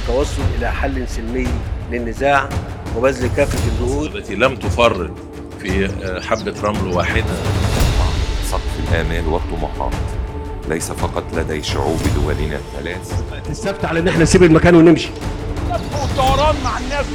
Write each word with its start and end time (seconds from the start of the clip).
والتوصل 0.00 0.42
إلى 0.58 0.72
حل 0.72 1.08
سلمي 1.08 1.48
للنزاع 1.90 2.48
وبذل 2.96 3.28
كافة 3.36 3.72
الجهود. 3.72 4.16
التي 4.16 4.34
لم 4.34 4.56
تفرط 4.56 5.10
في 5.58 5.88
حبة 6.22 6.60
رمل 6.62 6.96
واحدة. 6.96 7.34
سقف 8.50 8.80
الآمال 8.88 9.28
والطموحات 9.28 9.92
ليس 10.68 10.92
فقط 10.92 11.24
لدي 11.34 11.62
شعوب 11.62 11.98
دولنا 12.14 12.56
الثلاث. 12.56 13.22
السبت 13.50 13.84
على 13.84 14.00
إن 14.00 14.08
إحنا 14.08 14.22
نسيب 14.22 14.42
المكان 14.42 14.74
ونمشي. 14.74 15.10
والطيران 15.70 16.54
مع 16.64 16.78
الناس 16.78 17.06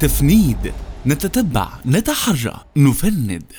تفنيد 0.00 0.72
نتتبع 1.06 1.68
نتحرى 1.86 2.64
نفند. 2.76 3.52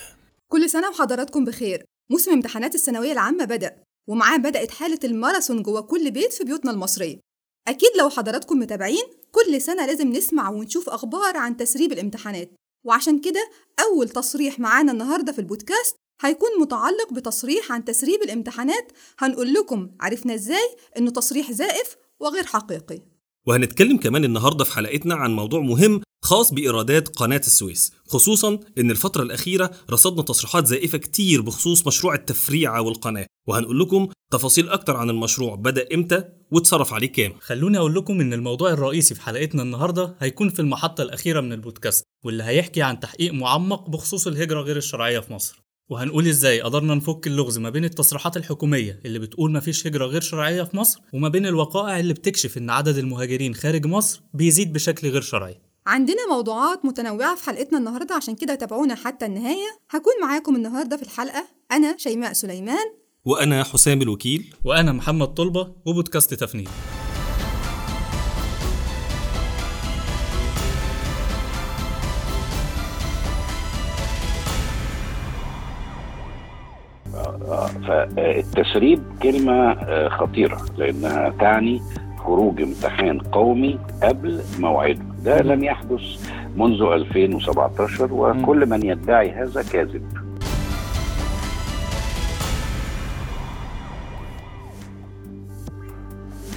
كل 0.47 0.69
سنة 0.69 0.89
وحضراتكم 0.89 1.45
بخير. 1.45 1.85
موسم 2.09 2.31
امتحانات 2.31 2.75
الثانوية 2.75 3.11
العامة 3.11 3.45
بدأ 3.45 3.83
ومعاه 4.07 4.37
بدأت 4.37 4.71
حالة 4.71 4.99
الماراثون 5.03 5.63
جوه 5.63 5.81
كل 5.81 6.11
بيت 6.11 6.33
في 6.33 6.43
بيوتنا 6.43 6.71
المصرية. 6.71 7.19
أكيد 7.67 7.89
لو 7.97 8.09
حضراتكم 8.09 8.59
متابعين 8.59 9.03
كل 9.31 9.61
سنة 9.61 9.85
لازم 9.85 10.07
نسمع 10.11 10.49
ونشوف 10.49 10.89
أخبار 10.89 11.37
عن 11.37 11.57
تسريب 11.57 11.91
الامتحانات. 11.91 12.51
وعشان 12.85 13.19
كده 13.19 13.49
أول 13.79 14.09
تصريح 14.09 14.59
معانا 14.59 14.91
النهاردة 14.91 15.31
في 15.31 15.39
البودكاست 15.39 15.95
هيكون 16.21 16.49
متعلق 16.59 17.13
بتصريح 17.13 17.71
عن 17.71 17.85
تسريب 17.85 18.21
الامتحانات. 18.21 18.91
هنقول 19.19 19.53
لكم 19.53 19.89
عرفنا 20.01 20.33
إزاي 20.33 20.75
إنه 20.97 21.11
تصريح 21.11 21.51
زائف 21.51 21.95
وغير 22.19 22.45
حقيقي. 22.45 23.01
وهنتكلم 23.45 23.97
كمان 23.97 24.23
النهارده 24.25 24.63
في 24.63 24.73
حلقتنا 24.73 25.15
عن 25.15 25.31
موضوع 25.35 25.61
مهم 25.61 26.01
خاص 26.23 26.53
بإيرادات 26.53 27.09
قناة 27.09 27.37
السويس 27.37 27.93
خصوصا 28.07 28.59
إن 28.77 28.91
الفترة 28.91 29.23
الأخيرة 29.23 29.71
رصدنا 29.89 30.21
تصريحات 30.21 30.67
زائفة 30.67 30.97
كتير 30.97 31.41
بخصوص 31.41 31.87
مشروع 31.87 32.13
التفريعة 32.13 32.81
والقناة 32.81 33.25
وهنقول 33.47 33.79
لكم 33.79 34.07
تفاصيل 34.31 34.69
أكتر 34.69 34.97
عن 34.97 35.09
المشروع 35.09 35.55
بدأ 35.55 35.87
إمتى 35.93 36.23
واتصرف 36.51 36.93
عليه 36.93 37.11
كام. 37.11 37.33
خلوني 37.39 37.77
أقول 37.77 37.95
لكم 37.95 38.21
إن 38.21 38.33
الموضوع 38.33 38.69
الرئيسي 38.71 39.15
في 39.15 39.21
حلقتنا 39.21 39.63
النهاردة 39.63 40.15
هيكون 40.19 40.49
في 40.49 40.59
المحطة 40.59 41.01
الأخيرة 41.01 41.41
من 41.41 41.53
البودكاست 41.53 42.03
واللي 42.25 42.43
هيحكي 42.43 42.81
عن 42.81 42.99
تحقيق 42.99 43.33
معمق 43.33 43.89
بخصوص 43.89 44.27
الهجرة 44.27 44.61
غير 44.61 44.77
الشرعية 44.77 45.19
في 45.19 45.33
مصر. 45.33 45.64
وهنقول 45.89 46.27
إزاي 46.27 46.61
قدرنا 46.61 46.95
نفك 46.95 47.27
اللغز 47.27 47.57
ما 47.57 47.69
بين 47.69 47.85
التصريحات 47.85 48.37
الحكومية 48.37 49.01
اللي 49.05 49.19
بتقول 49.19 49.51
مفيش 49.51 49.87
هجرة 49.87 50.05
غير 50.05 50.21
شرعية 50.21 50.63
في 50.63 50.77
مصر 50.77 51.01
وما 51.13 51.29
بين 51.29 51.45
الوقائع 51.45 51.99
اللي 51.99 52.13
بتكشف 52.13 52.57
إن 52.57 52.69
عدد 52.69 52.97
المهاجرين 52.97 53.55
خارج 53.55 53.85
مصر 53.85 54.23
بيزيد 54.33 54.73
بشكل 54.73 55.09
غير 55.09 55.21
شرعي. 55.21 55.61
عندنا 55.87 56.27
موضوعات 56.29 56.85
متنوعة 56.85 57.35
في 57.35 57.45
حلقتنا 57.45 57.77
النهاردة 57.77 58.15
عشان 58.15 58.35
كده 58.35 58.55
تابعونا 58.55 58.95
حتى 58.95 59.25
النهاية. 59.25 59.79
هكون 59.89 60.13
معاكم 60.21 60.55
النهاردة 60.55 60.97
في 60.97 61.03
الحلقة. 61.03 61.47
أنا 61.71 61.95
شيماء 61.97 62.33
سليمان. 62.33 62.85
وأنا 63.25 63.63
حسام 63.63 64.01
الوكيل. 64.01 64.53
وأنا 64.63 64.91
محمد 64.91 65.27
طلبة 65.33 65.75
وبودكاست 65.85 66.33
تفنيد. 66.33 66.69
فالتسريب 77.87 78.99
كلمة 79.23 79.75
خطيرة 80.09 80.57
لأنها 80.77 81.33
تعني 81.39 81.81
خروج 82.17 82.61
امتحان 82.61 83.19
قومي 83.19 83.79
قبل 84.03 84.41
موعده. 84.59 85.01
ده 85.23 85.41
لم 85.41 85.63
يحدث 85.63 86.01
منذ 86.57 86.81
2017 86.81 88.13
وكل 88.13 88.65
من 88.69 88.85
يدعي 88.85 89.31
هذا 89.31 89.63
كاذب. 89.71 90.03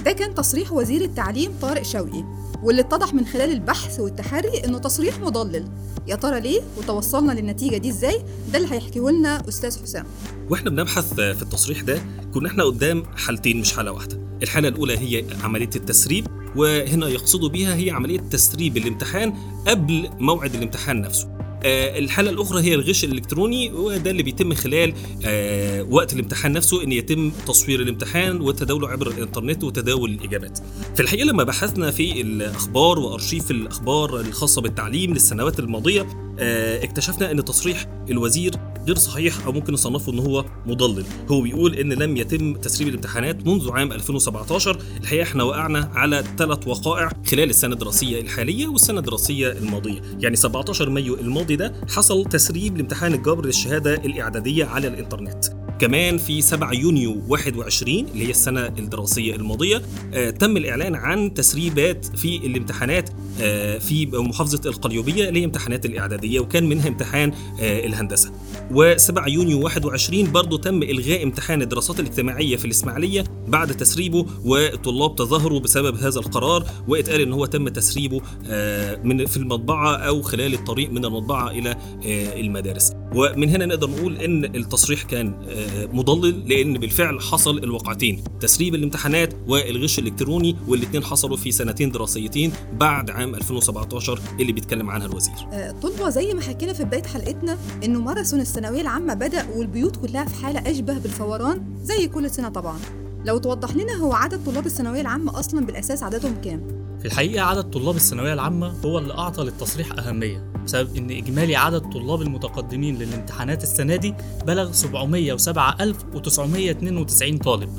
ده 0.05 0.11
كان 0.11 0.35
تصريح 0.35 0.71
وزير 0.71 1.01
التعليم 1.01 1.51
طارق 1.61 1.81
شوقي 1.81 2.23
واللي 2.63 2.81
اتضح 2.81 3.13
من 3.13 3.25
خلال 3.25 3.51
البحث 3.51 3.99
والتحري 3.99 4.65
إنه 4.65 4.77
تصريح 4.77 5.19
مضلل. 5.19 5.67
يا 6.07 6.15
ترى 6.15 6.39
ليه؟ 6.39 6.61
وتوصلنا 6.77 7.31
للنتيجة 7.31 7.77
دي 7.77 7.89
إزاي؟ 7.89 8.23
ده 8.53 8.57
اللي 8.57 8.73
هيحكيه 8.73 9.09
لنا 9.09 9.49
أستاذ 9.49 9.81
حسام. 9.81 10.05
وإحنا 10.49 10.69
بنبحث 10.69 11.13
في 11.13 11.41
التصريح 11.41 11.81
ده 11.81 12.01
كنا 12.33 12.47
إحنا 12.49 12.63
قدام 12.63 13.03
حالتين 13.15 13.59
مش 13.61 13.73
حالة 13.73 13.91
واحدة. 13.91 14.19
الحالة 14.43 14.67
الأولى 14.67 14.97
هي 14.97 15.25
عملية 15.43 15.69
التسريب 15.75 16.27
وهنا 16.55 17.07
يقصدوا 17.07 17.49
بيها 17.49 17.75
هي 17.75 17.91
عملية 17.91 18.19
تسريب 18.19 18.77
الامتحان 18.77 19.33
قبل 19.67 20.09
موعد 20.19 20.55
الامتحان 20.55 21.01
نفسه. 21.01 21.38
آه 21.63 21.99
الحالة 21.99 22.29
الأخرى 22.29 22.61
هي 22.61 22.73
الغش 22.75 23.03
الإلكتروني 23.03 23.71
وده 23.71 24.11
اللي 24.11 24.23
بيتم 24.23 24.53
خلال 24.53 24.93
آه 25.25 25.83
وقت 25.83 26.13
الامتحان 26.13 26.51
نفسه 26.51 26.83
إن 26.83 26.91
يتم 26.91 27.31
تصوير 27.47 27.81
الامتحان 27.81 28.41
وتداوله 28.41 28.89
عبر 28.89 29.07
الإنترنت 29.07 29.63
وتداول 29.63 30.09
الإجابات. 30.09 30.59
في 30.95 31.01
الحقيقة 31.01 31.25
لما 31.25 31.43
بحثنا 31.43 31.91
في 31.91 32.21
الأخبار 32.21 32.99
وأرشيف 32.99 33.51
الأخبار 33.51 34.19
الخاصة 34.19 34.61
بالتعليم 34.61 35.13
للسنوات 35.13 35.59
الماضية 35.59 36.07
آه 36.39 36.83
اكتشفنا 36.83 37.31
أن 37.31 37.45
تصريح 37.45 37.85
الوزير 38.09 38.51
غير 38.89 38.97
صحيح 38.97 39.45
أو 39.45 39.51
ممكن 39.51 39.73
نصنفه 39.73 40.11
إن 40.11 40.19
هو 40.19 40.45
مضلل. 40.65 41.05
هو 41.31 41.41
بيقول 41.41 41.75
إن 41.75 41.93
لم 41.93 42.17
يتم 42.17 42.53
تسريب 42.53 42.87
الامتحانات 42.87 43.47
منذ 43.47 43.71
عام 43.71 43.91
2017 43.91 44.77
الحقيقة 45.01 45.23
إحنا 45.23 45.43
وقعنا 45.43 45.91
على 45.93 46.23
ثلاث 46.37 46.67
وقائع 46.67 47.11
خلال 47.27 47.49
السنة 47.49 47.73
الدراسية 47.73 48.21
الحالية 48.21 48.67
والسنة 48.67 48.99
الدراسية 48.99 49.51
الماضية. 49.51 50.01
يعني 50.19 50.35
17 50.35 50.89
مايو 50.89 51.15
الماضي 51.15 51.55
ده 51.55 51.73
حصل 51.89 52.25
تسريب 52.25 52.77
لامتحان 52.77 53.13
الجبر 53.13 53.45
للشهادة 53.45 53.93
الإعدادية 53.93 54.65
على 54.65 54.87
الإنترنت. 54.87 55.45
كمان 55.79 56.17
في 56.17 56.41
7 56.41 56.73
يونيو 56.73 57.21
21 57.27 58.05
اللي 58.13 58.25
هي 58.25 58.29
السنة 58.29 58.65
الدراسية 58.67 59.35
الماضية 59.35 59.81
آه 60.13 60.29
تم 60.29 60.57
الإعلان 60.57 60.95
عن 60.95 61.33
تسريبات 61.33 62.05
في 62.17 62.37
الامتحانات 62.37 63.09
آه 63.41 63.77
في 63.77 64.05
محافظة 64.05 64.69
القليوبية 64.69 65.29
اللي 65.29 65.39
هي 65.41 65.45
امتحانات 65.45 65.85
الإعدادية 65.85 66.39
وكان 66.39 66.69
منها 66.69 66.87
امتحان 66.87 67.31
آه 67.61 67.85
الهندسة. 67.85 68.31
و7 68.71 69.27
يونيو 69.27 69.61
21 69.63 70.31
برضه 70.31 70.57
تم 70.57 70.83
إلغاء 70.83 71.23
امتحان 71.23 71.61
الدراسات 71.61 71.99
الاجتماعية 71.99 72.55
في 72.55 72.65
الإسماعيلية 72.65 73.23
بعد 73.49 73.77
تسريبه 73.77 74.25
والطلاب 74.45 75.15
تظاهروا 75.15 75.59
بسبب 75.59 75.95
هذا 75.95 76.19
القرار 76.19 76.65
واتقال 76.87 77.21
إن 77.21 77.33
هو 77.33 77.45
تم 77.45 77.69
تسريبه 77.69 78.21
آه 78.47 78.99
من 79.03 79.25
في 79.25 79.37
المطبعة 79.37 79.95
أو 79.95 80.21
خلال 80.21 80.53
الطريق 80.53 80.89
من 80.91 81.05
المطبعة 81.05 81.51
إلى 81.51 81.69
آه 81.69 82.39
المدارس. 82.39 82.91
ومن 83.15 83.49
هنا 83.49 83.65
نقدر 83.65 83.89
نقول 83.89 84.17
إن 84.17 84.45
التصريح 84.45 85.03
كان 85.03 85.33
آه 85.49 85.85
مضلل 85.85 86.49
لأن 86.49 86.73
بالفعل 86.77 87.21
حصل 87.21 87.57
الواقعتين 87.57 88.23
تسريب 88.39 88.75
الامتحانات 88.75 89.33
والغش 89.47 89.99
الإلكتروني 89.99 90.55
والاثنين 90.67 91.03
حصلوا 91.03 91.37
في 91.37 91.51
سنتين 91.51 91.91
دراسيتين 91.91 92.51
بعد 92.73 93.09
عام 93.09 93.35
2017 93.35 94.19
اللي 94.39 94.51
بيتكلم 94.51 94.89
عنها 94.89 95.07
الوزير. 95.07 95.35
طلبة 95.81 96.09
زي 96.09 96.33
ما 96.33 96.41
حكينا 96.41 96.73
في 96.73 96.83
بداية 96.83 97.03
حلقتنا 97.03 97.57
إنه 97.83 98.01
ماراثون 98.01 98.39
الثانوية 98.39 98.81
العامة 98.81 99.13
بدأ 99.13 99.45
والبيوت 99.55 99.95
كلها 99.95 100.25
في 100.25 100.43
حالة 100.43 100.71
أشبه 100.71 100.97
بالفوران 100.97 101.61
زي 101.83 102.07
كل 102.07 102.29
سنة 102.29 102.49
طبعا. 102.49 102.79
لو 103.25 103.37
توضح 103.37 103.75
لنا 103.75 103.93
هو 103.95 104.13
عدد 104.13 104.45
طلاب 104.45 104.65
الثانوية 104.65 105.01
العامة 105.01 105.39
أصلا 105.39 105.65
بالأساس 105.65 106.03
عددهم 106.03 106.41
كام؟ 106.41 106.61
في 106.99 107.05
الحقيقة 107.05 107.43
عدد 107.45 107.63
طلاب 107.69 107.95
الثانوية 107.95 108.33
العامة 108.33 108.73
هو 108.85 108.97
اللي 108.99 109.13
أعطى 109.13 109.43
للتصريح 109.43 109.91
أهمية 109.99 110.51
بسبب 110.65 110.95
إن 110.95 111.11
إجمالي 111.11 111.55
عدد 111.55 111.81
طلاب 111.81 112.21
المتقدمين 112.21 112.97
للامتحانات 112.97 113.63
السنة 113.63 113.95
دي 113.95 114.13
بلغ 114.47 114.71
707992 114.71 117.37
طالب 117.37 117.69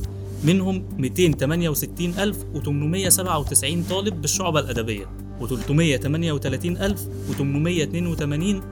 منهم 0.45 0.85
268897 1.01 3.83
طالب 3.83 4.21
بالشعبة 4.21 4.61
الأدبية 4.61 5.07
و338882 5.41 5.45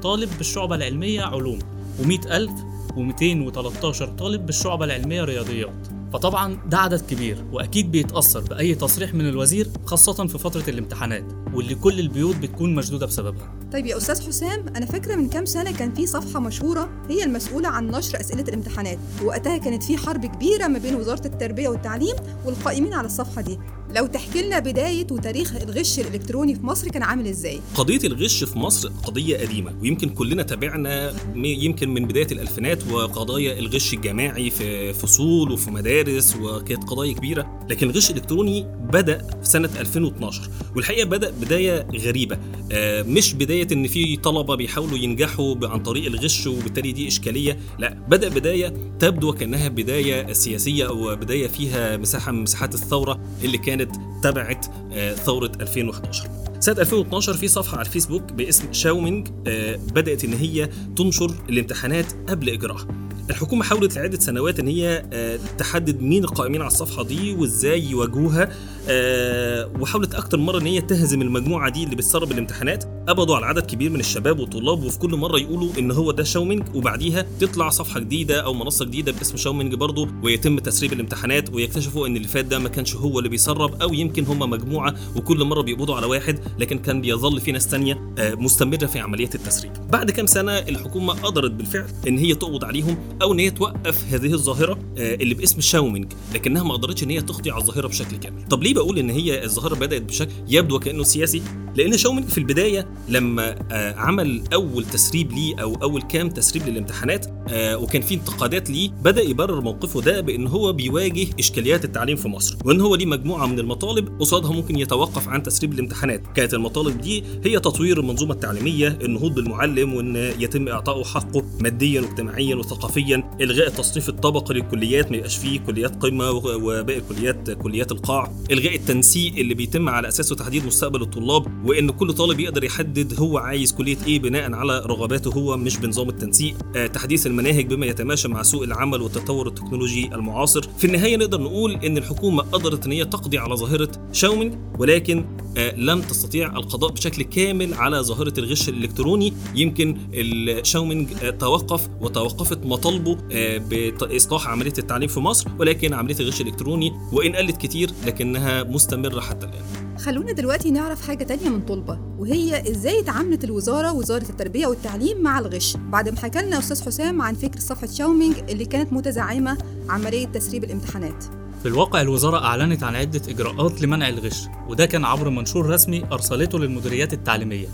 طالب 0.02 0.28
بالشعبة 0.38 0.74
العلمية 0.74 1.22
علوم 1.22 1.58
و100213 2.02 4.02
طالب 4.18 4.46
بالشعبة 4.46 4.84
العلمية 4.84 5.24
رياضيات. 5.24 5.88
فطبعا 6.12 6.58
ده 6.66 6.78
عدد 6.78 7.00
كبير 7.00 7.44
وأكيد 7.52 7.90
بيتأثر 7.90 8.40
بأي 8.40 8.74
تصريح 8.74 9.14
من 9.14 9.28
الوزير 9.28 9.68
خاصة 9.84 10.26
في 10.26 10.38
فترة 10.38 10.64
الامتحانات 10.68 11.24
واللي 11.54 11.74
كل 11.74 12.00
البيوت 12.00 12.36
بتكون 12.36 12.74
مشدودة 12.74 13.06
بسببها. 13.06 13.54
طيب 13.72 13.86
يا 13.86 13.96
أستاذ 13.96 14.26
حسام 14.26 14.66
أنا 14.76 14.86
فاكرة 14.86 15.14
من 15.14 15.28
كام 15.28 15.44
سنة 15.44 15.72
كان 15.72 15.94
في 15.94 16.06
صفحة 16.06 16.40
مشهورة 16.40 16.88
هي 17.08 17.24
المسؤولة 17.24 17.68
عن 17.68 17.86
نشر 17.90 18.20
أسئلة 18.20 18.42
الامتحانات 18.42 18.98
وقتها 19.24 19.56
كانت 19.56 19.82
في 19.82 19.96
حرب 19.96 20.26
كبيرة 20.26 20.66
ما 20.66 20.78
بين 20.78 20.94
وزارة 20.94 21.26
التربية 21.26 21.68
والتعليم 21.68 22.16
والقائمين 22.44 22.94
على 22.94 23.06
الصفحة 23.06 23.42
دي. 23.42 23.58
لو 23.96 24.06
تحكي 24.06 24.42
لنا 24.42 24.58
بداية 24.58 25.06
وتاريخ 25.10 25.56
الغش 25.56 25.98
الإلكتروني 25.98 26.54
في 26.54 26.66
مصر 26.66 26.88
كان 26.88 27.02
عامل 27.02 27.26
إزاي؟ 27.26 27.60
قضية 27.74 28.00
الغش 28.04 28.44
في 28.44 28.58
مصر 28.58 28.88
قضية 29.04 29.36
قديمة 29.38 29.74
ويمكن 29.82 30.08
كلنا 30.08 30.42
تابعنا 30.42 31.12
يمكن 31.36 31.88
من 31.94 32.06
بداية 32.06 32.26
الألفينات 32.32 32.92
وقضايا 32.92 33.58
الغش 33.58 33.94
الجماعي 33.94 34.50
في 34.50 34.92
فصول 34.92 35.52
وفي 35.52 35.70
مدارس 35.70 36.36
وكانت 36.36 36.84
قضايا 36.84 37.12
كبيرة 37.12 37.66
لكن 37.70 37.90
الغش 37.90 38.10
الإلكتروني 38.10 38.66
بدأ 38.92 39.18
في 39.18 39.48
سنة 39.48 39.70
2012 39.80 40.50
والحقيقة 40.76 41.04
بدأ 41.06 41.30
بداية 41.30 41.86
غريبة 41.96 42.38
آه، 42.72 43.02
مش 43.02 43.34
بداية 43.34 43.68
إن 43.72 43.86
في 43.86 44.16
طلبة 44.16 44.54
بيحاولوا 44.54 44.98
ينجحوا 44.98 45.68
عن 45.68 45.82
طريق 45.82 46.06
الغش 46.06 46.46
وبالتالي 46.46 46.92
دي 46.92 47.08
إشكالية 47.08 47.58
لا 47.78 47.98
بدأ 48.08 48.28
بداية 48.28 48.72
تبدو 48.98 49.32
كأنها 49.32 49.68
بداية 49.68 50.32
سياسية 50.32 50.88
أو 50.88 51.16
بداية 51.16 51.46
فيها 51.46 51.96
مساحة 51.96 52.32
من 52.32 52.42
مساحات 52.42 52.74
الثورة 52.74 53.20
اللي 53.44 53.58
كانت 53.78 53.96
تبعت 54.22 54.66
آه، 54.92 55.14
ثورة 55.14 55.52
2011 55.60 56.30
سنة 56.60 56.80
2012 56.80 57.34
في 57.34 57.48
صفحة 57.48 57.78
على 57.78 57.86
الفيسبوك 57.86 58.22
باسم 58.32 58.72
شاومينج 58.72 59.28
آه، 59.46 59.76
بدأت 59.76 60.24
إن 60.24 60.32
هي 60.32 60.68
تنشر 60.96 61.34
الامتحانات 61.48 62.12
قبل 62.28 62.48
إجراءها. 62.48 63.07
الحكومة 63.30 63.64
حاولت 63.64 63.96
لعدة 63.96 64.18
سنوات 64.20 64.60
إن 64.60 64.68
هي 64.68 65.04
آه، 65.12 65.38
تحدد 65.58 66.02
مين 66.02 66.24
القائمين 66.24 66.60
على 66.60 66.70
الصفحة 66.70 67.04
دي 67.04 67.32
وإزاي 67.34 67.84
يواجهوها 67.84 68.48
آه، 68.88 69.70
وحاولت 69.80 70.14
أكتر 70.14 70.38
مرة 70.38 70.58
إن 70.58 70.66
هي 70.66 70.80
تهزم 70.80 71.22
المجموعة 71.22 71.70
دي 71.70 71.84
اللي 71.84 71.96
بتسرب 71.96 72.32
الامتحانات. 72.32 72.84
قبضوا 73.08 73.36
على 73.36 73.46
عدد 73.46 73.66
كبير 73.66 73.90
من 73.90 74.00
الشباب 74.00 74.38
والطلاب 74.38 74.82
وفي 74.84 74.98
كل 74.98 75.16
مرة 75.16 75.38
يقولوا 75.38 75.70
إن 75.78 75.90
هو 75.90 76.10
ده 76.12 76.24
شاومينج 76.24 76.62
وبعديها 76.74 77.26
تطلع 77.40 77.68
صفحة 77.70 78.00
جديدة 78.00 78.40
أو 78.40 78.54
منصة 78.54 78.84
جديدة 78.84 79.12
باسم 79.12 79.36
شاومينج 79.36 79.74
برضه 79.74 80.08
ويتم 80.22 80.58
تسريب 80.58 80.92
الامتحانات 80.92 81.54
ويكتشفوا 81.54 82.06
إن 82.06 82.16
اللي 82.16 82.28
فات 82.28 82.44
ده 82.44 82.58
ما 82.58 82.68
كانش 82.68 82.96
هو 82.96 83.18
اللي 83.18 83.28
بيسرب 83.28 83.82
أو 83.82 83.94
يمكن 83.94 84.24
هم 84.24 84.38
مجموعة 84.50 84.94
وكل 85.16 85.44
مرة 85.44 85.62
بيقبضوا 85.62 85.96
على 85.96 86.06
واحد 86.06 86.38
لكن 86.58 86.78
كان 86.78 87.00
بيظل 87.00 87.40
في 87.40 87.52
ناس 87.52 87.66
تانية 87.66 88.12
آه، 88.18 88.34
مستمرة 88.34 88.86
في 88.86 88.98
عملية 88.98 89.30
التسريب. 89.34 89.72
بعد 89.90 90.10
كام 90.10 90.26
سنة 90.26 90.52
الحكومة 90.52 91.12
قدرت 91.14 91.50
بالفعل 91.50 91.86
إن 92.08 92.18
هي 92.18 92.34
تقبض 92.34 92.64
عليهم 92.64 92.98
أو 93.22 93.32
إن 93.32 93.38
هي 93.38 93.50
توقف 93.50 94.04
هذه 94.12 94.32
الظاهرة 94.32 94.78
آه، 94.98 95.14
اللي 95.14 95.34
باسم 95.34 95.60
شاومينج 95.60 96.12
لكنها 96.34 96.62
ما 96.62 96.74
قدرتش 96.74 97.02
إن 97.02 97.10
هي 97.10 97.20
تقضي 97.20 97.50
على 97.50 97.60
الظاهرة 97.60 97.88
بشكل 97.88 98.16
كامل. 98.16 98.48
طب 98.48 98.62
ليه 98.62 98.74
بقول 98.74 98.98
إن 98.98 99.10
هي 99.10 99.44
الظاهرة 99.44 99.74
بدأت 99.74 100.02
بشكل 100.02 100.32
يبدو 100.48 100.78
كأنه 100.78 101.02
سياسي؟ 101.02 101.42
لأن 101.76 101.96
شاومينج 101.96 102.28
في 102.28 102.38
البداية 102.38 102.88
لما 103.08 103.56
آه، 103.72 103.94
عمل 103.94 104.42
أول 104.52 104.84
تسريب 104.84 105.32
ليه 105.32 105.62
أو 105.62 105.74
أول 105.74 106.02
كام 106.02 106.28
تسريب 106.28 106.68
للامتحانات 106.68 107.26
آه، 107.48 107.76
وكان 107.76 108.02
في 108.02 108.14
انتقادات 108.14 108.70
ليه 108.70 108.90
بدأ 108.90 109.22
يبرر 109.22 109.60
موقفه 109.60 110.00
ده 110.00 110.20
بأن 110.20 110.46
هو 110.46 110.72
بيواجه 110.72 111.26
إشكاليات 111.38 111.84
التعليم 111.84 112.16
في 112.16 112.28
مصر. 112.28 112.56
وأن 112.64 112.80
هو 112.80 112.94
ليه 112.94 113.06
مجموعة 113.06 113.46
من 113.46 113.58
المطالب 113.58 114.20
قصادها 114.20 114.52
ممكن 114.52 114.78
يتوقف 114.78 115.28
عن 115.28 115.42
تسريب 115.42 115.72
الامتحانات. 115.72 116.22
كانت 116.34 116.54
المطالب 116.54 117.00
دي 117.00 117.24
هي 117.44 117.60
تطوير 117.60 118.00
المنظومة 118.00 118.34
التعليمية 118.34 118.98
النهوض 119.02 119.34
بالمعلم 119.34 119.94
وأن 119.94 120.16
يتم 120.16 120.68
إعطائه 120.68 121.04
حقه 121.04 121.44
ماديا 121.60 122.00
واجتماعيا 122.00 122.56
وثقافيا. 122.56 123.07
إلغاء 123.14 123.66
التصنيف 123.68 124.08
الطبقي 124.08 124.54
للكليات 124.54 125.10
ما 125.10 125.16
يبقاش 125.16 125.36
فيه 125.36 125.60
كليات 125.60 126.02
قمة 126.02 126.30
و- 126.30 126.40
وباقي 126.54 126.98
الكليات 126.98 127.50
كليات 127.50 127.92
القاع. 127.92 128.32
إلغاء 128.50 128.74
التنسيق 128.74 129.32
اللي 129.36 129.54
بيتم 129.54 129.88
على 129.88 130.08
أساسه 130.08 130.36
تحديد 130.36 130.66
مستقبل 130.66 131.02
الطلاب 131.02 131.66
وإن 131.68 131.90
كل 131.90 132.12
طالب 132.12 132.40
يقدر 132.40 132.64
يحدد 132.64 133.14
هو 133.20 133.38
عايز 133.38 133.72
كلية 133.72 133.96
إيه 134.06 134.18
بناء 134.18 134.52
على 134.52 134.82
رغباته 134.86 135.32
هو 135.32 135.56
مش 135.56 135.76
بنظام 135.76 136.08
التنسيق. 136.08 136.54
آه، 136.76 136.86
تحديث 136.86 137.26
المناهج 137.26 137.66
بما 137.66 137.86
يتماشى 137.86 138.28
مع 138.28 138.42
سوق 138.42 138.62
العمل 138.62 139.02
والتطور 139.02 139.48
التكنولوجي 139.48 140.14
المعاصر. 140.14 140.68
في 140.78 140.84
النهاية 140.86 141.16
نقدر 141.16 141.40
نقول 141.40 141.72
إن 141.72 141.98
الحكومة 141.98 142.42
قدرت 142.42 142.86
إن 142.86 142.92
هي 142.92 143.04
تقضي 143.04 143.38
على 143.38 143.54
ظاهرة 143.56 143.90
شاومينج 144.12 144.54
ولكن 144.78 145.24
آه، 145.56 145.74
لم 145.76 146.00
تستطيع 146.02 146.56
القضاء 146.56 146.90
بشكل 146.92 147.22
كامل 147.22 147.74
على 147.74 148.00
ظاهرة 148.00 148.32
الغش 148.38 148.68
الإلكتروني. 148.68 149.32
يمكن 149.54 149.96
الشاومينج 150.14 151.08
آه، 151.22 151.30
توقف 151.30 151.88
وتوقفت 152.00 152.58
مطالبه 152.66 152.97
آه، 153.32 153.58
بإصلاح 153.58 154.48
عملية 154.48 154.72
التعليم 154.78 155.08
في 155.08 155.20
مصر 155.20 155.48
ولكن 155.58 155.94
عملية 155.94 156.16
الغش 156.20 156.40
الإلكتروني 156.40 156.92
وإن 157.12 157.36
قلت 157.36 157.56
كتير 157.56 157.90
لكنها 158.06 158.62
مستمرة 158.62 159.20
حتى 159.20 159.46
الآن. 159.46 159.98
خلونا 159.98 160.32
دلوقتي 160.32 160.70
نعرف 160.70 161.06
حاجة 161.06 161.24
تانية 161.24 161.48
من 161.48 161.60
طلبة 161.60 161.98
وهي 162.18 162.70
إزاي 162.70 163.00
اتعاملت 163.00 163.44
الوزارة 163.44 163.92
وزارة 163.92 164.28
التربية 164.30 164.66
والتعليم 164.66 165.22
مع 165.22 165.38
الغش. 165.38 165.76
بعد 165.76 166.08
ما 166.08 166.16
حكى 166.20 166.42
لنا 166.42 166.58
أستاذ 166.58 166.84
حسام 166.84 167.22
عن 167.22 167.34
فكرة 167.34 167.60
صفحة 167.60 167.86
شاومينج 167.86 168.34
اللي 168.50 168.64
كانت 168.64 168.92
متزعمة 168.92 169.58
عملية 169.88 170.26
تسريب 170.26 170.64
الامتحانات. 170.64 171.24
في 171.62 171.68
الواقع 171.68 172.00
الوزارة 172.00 172.44
أعلنت 172.44 172.82
عن 172.82 172.96
عدة 172.96 173.22
إجراءات 173.28 173.82
لمنع 173.82 174.08
الغش 174.08 174.46
وده 174.68 174.86
كان 174.86 175.04
عبر 175.04 175.30
منشور 175.30 175.66
رسمي 175.66 176.04
أرسلته 176.12 176.58
للمديريات 176.58 177.12
التعليمية. 177.12 177.66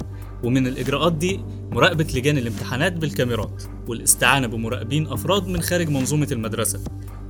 ومن 0.44 0.66
الإجراءات 0.66 1.12
دي 1.12 1.40
مراقبة 1.72 2.06
لجان 2.14 2.38
الامتحانات 2.38 2.92
بالكاميرات 2.92 3.62
والاستعانة 3.88 4.46
بمراقبين 4.46 5.06
أفراد 5.06 5.46
من 5.46 5.60
خارج 5.60 5.88
منظومة 5.88 6.28
المدرسة 6.32 6.80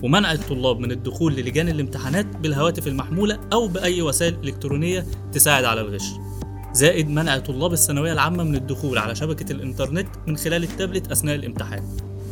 ومنع 0.02 0.32
الطلاب 0.32 0.78
من 0.78 0.90
الدخول 0.90 1.34
للجان 1.34 1.68
الامتحانات 1.68 2.36
بالهواتف 2.36 2.86
المحمولة 2.86 3.40
أو 3.52 3.68
بأي 3.68 4.02
وسائل 4.02 4.36
إلكترونية 4.44 5.06
تساعد 5.32 5.64
على 5.64 5.80
الغش. 5.80 6.04
زائد 6.72 7.08
منع 7.08 7.38
طلاب 7.38 7.72
الثانوية 7.72 8.12
العامة 8.12 8.44
من 8.44 8.54
الدخول 8.54 8.98
على 8.98 9.14
شبكة 9.14 9.52
الإنترنت 9.52 10.08
من 10.26 10.36
خلال 10.36 10.62
التابلت 10.62 11.10
أثناء 11.10 11.34
الامتحان. 11.34 11.82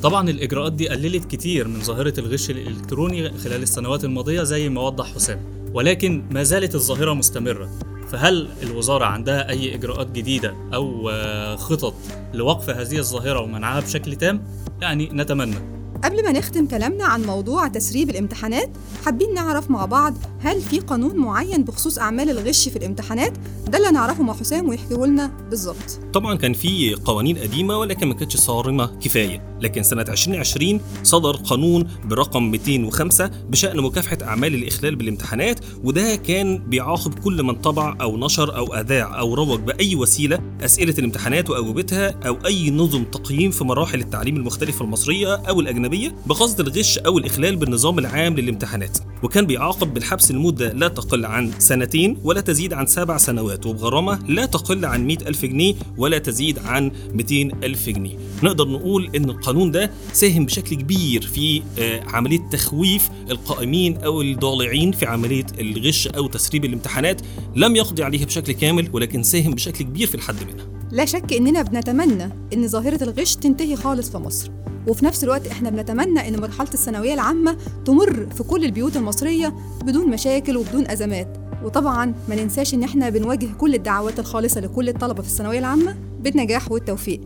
طبعا 0.02 0.30
الإجراءات 0.30 0.72
دي 0.72 0.88
قللت 0.88 1.24
كتير 1.24 1.68
من 1.68 1.80
ظاهرة 1.80 2.20
الغش 2.20 2.50
الإلكتروني 2.50 3.30
خلال 3.30 3.62
السنوات 3.62 4.04
الماضية 4.04 4.42
زي 4.42 4.68
ما 4.68 4.80
وضح 4.80 5.14
حسام 5.14 5.40
ولكن 5.74 6.24
ما 6.30 6.42
زالت 6.42 6.74
الظاهرة 6.74 7.14
مستمرة. 7.14 7.70
فهل 8.12 8.48
الوزارة 8.62 9.04
عندها 9.04 9.48
أي 9.48 9.74
إجراءات 9.74 10.10
جديدة 10.10 10.54
أو 10.74 11.10
آه، 11.10 11.56
خطط 11.56 11.94
لوقف 12.34 12.70
هذه 12.70 12.98
الظاهرة 12.98 13.40
ومنعها 13.40 13.80
بشكل 13.80 14.16
تام؟ 14.16 14.44
يعني 14.80 15.10
نتمنى 15.12 15.81
قبل 16.04 16.24
ما 16.24 16.32
نختم 16.32 16.66
كلامنا 16.66 17.04
عن 17.04 17.22
موضوع 17.22 17.68
تسريب 17.68 18.10
الامتحانات 18.10 18.70
حابين 19.04 19.34
نعرف 19.34 19.70
مع 19.70 19.84
بعض 19.84 20.14
هل 20.40 20.60
في 20.60 20.80
قانون 20.80 21.16
معين 21.16 21.64
بخصوص 21.64 21.98
أعمال 21.98 22.30
الغش 22.30 22.68
في 22.68 22.76
الامتحانات؟ 22.76 23.32
ده 23.68 23.78
اللي 23.78 23.90
نعرفه 23.90 24.22
مع 24.22 24.34
حسام 24.34 24.68
ويحكيه 24.68 25.06
لنا 25.06 25.30
بالظبط. 25.50 26.00
طبعا 26.12 26.34
كان 26.34 26.52
في 26.52 26.94
قوانين 26.94 27.38
قديمة 27.38 27.78
ولكن 27.78 28.06
ما 28.06 28.14
كانتش 28.14 28.36
صارمة 28.36 28.86
كفاية 29.00 29.58
لكن 29.60 29.82
سنة 29.82 30.02
2020 30.02 30.80
صدر 31.02 31.36
قانون 31.36 31.88
برقم 32.04 32.50
205 32.50 33.30
بشأن 33.48 33.80
مكافحة 33.80 34.18
أعمال 34.22 34.54
الإخلال 34.54 34.96
بالامتحانات 34.96 35.60
وده 35.84 36.16
كان 36.16 36.58
بيعاقب 36.58 37.18
كل 37.18 37.42
من 37.42 37.54
طبع 37.54 37.96
أو 38.00 38.16
نشر 38.16 38.56
أو 38.56 38.74
أذاع 38.74 39.18
أو 39.18 39.34
روج 39.34 39.60
بأي 39.60 39.94
وسيلة 39.96 40.40
أسئلة 40.64 40.94
الامتحانات 40.98 41.50
وأجوبتها 41.50 42.14
أو 42.26 42.38
أي 42.46 42.70
نظم 42.70 43.04
تقييم 43.04 43.50
في 43.50 43.64
مراحل 43.64 44.00
التعليم 44.00 44.36
المختلفة 44.36 44.84
المصرية 44.84 45.34
أو 45.34 45.60
الأجنبية 45.92 46.14
بقصد 46.26 46.60
الغش 46.60 46.98
أو 46.98 47.18
الإخلال 47.18 47.56
بالنظام 47.56 47.98
العام 47.98 48.34
للامتحانات 48.34 48.98
وكان 49.22 49.46
بيعاقب 49.46 49.94
بالحبس 49.94 50.30
لمدة 50.30 50.72
لا 50.72 50.88
تقل 50.88 51.24
عن 51.26 51.52
سنتين 51.58 52.18
ولا 52.24 52.40
تزيد 52.40 52.72
عن 52.72 52.86
سبع 52.86 53.16
سنوات 53.16 53.66
وبغرامة 53.66 54.18
لا 54.28 54.46
تقل 54.46 54.84
عن 54.84 55.06
100 55.06 55.16
ألف 55.26 55.44
جنيه 55.44 55.74
ولا 55.96 56.18
تزيد 56.18 56.58
عن 56.58 56.90
200 57.12 57.34
ألف 57.64 57.88
جنيه. 57.88 58.16
نقدر 58.42 58.68
نقول 58.68 59.10
إن 59.16 59.30
القانون 59.30 59.70
ده 59.70 59.90
ساهم 60.12 60.46
بشكل 60.46 60.76
كبير 60.76 61.22
في 61.22 61.62
آه، 61.78 62.02
عملية 62.06 62.48
تخويف 62.52 63.10
القائمين 63.30 63.96
أو 63.96 64.22
الضالعين 64.22 64.92
في 64.92 65.06
عملية 65.06 65.46
الغش 65.60 66.06
أو 66.06 66.26
تسريب 66.26 66.64
الامتحانات 66.64 67.20
لم 67.56 67.76
يقضي 67.76 68.02
عليها 68.02 68.24
بشكل 68.24 68.52
كامل 68.52 68.88
ولكن 68.92 69.22
ساهم 69.22 69.54
بشكل 69.54 69.84
كبير 69.84 70.06
في 70.06 70.14
الحد 70.14 70.36
منها. 70.52 70.81
لا 70.92 71.04
شك 71.04 71.32
إننا 71.32 71.62
بنتمنى 71.62 72.28
إن 72.54 72.68
ظاهرة 72.68 73.02
الغش 73.02 73.36
تنتهي 73.36 73.76
خالص 73.76 74.10
في 74.10 74.18
مصر. 74.18 74.50
وفي 74.88 75.04
نفس 75.04 75.24
الوقت 75.24 75.46
إحنا 75.46 75.70
بنتمنى 75.70 76.28
إن 76.28 76.40
مرحلة 76.40 76.68
الثانوية 76.74 77.14
العامة 77.14 77.56
تمر 77.84 78.26
في 78.34 78.42
كل 78.42 78.64
البيوت 78.64 78.96
المصرية 78.96 79.54
بدون 79.84 80.10
مشاكل 80.10 80.56
وبدون 80.56 80.90
أزمات. 80.90 81.38
وطبعا 81.64 82.14
ما 82.28 82.34
ننساش 82.34 82.74
إن 82.74 82.82
إحنا 82.82 83.10
بنواجه 83.10 83.48
كل 83.58 83.74
الدعوات 83.74 84.18
الخالصة 84.18 84.60
لكل 84.60 84.88
الطلبة 84.88 85.22
في 85.22 85.28
الثانوية 85.28 85.58
العامة 85.58 85.96
بالنجاح 86.20 86.72
والتوفيق. 86.72 87.20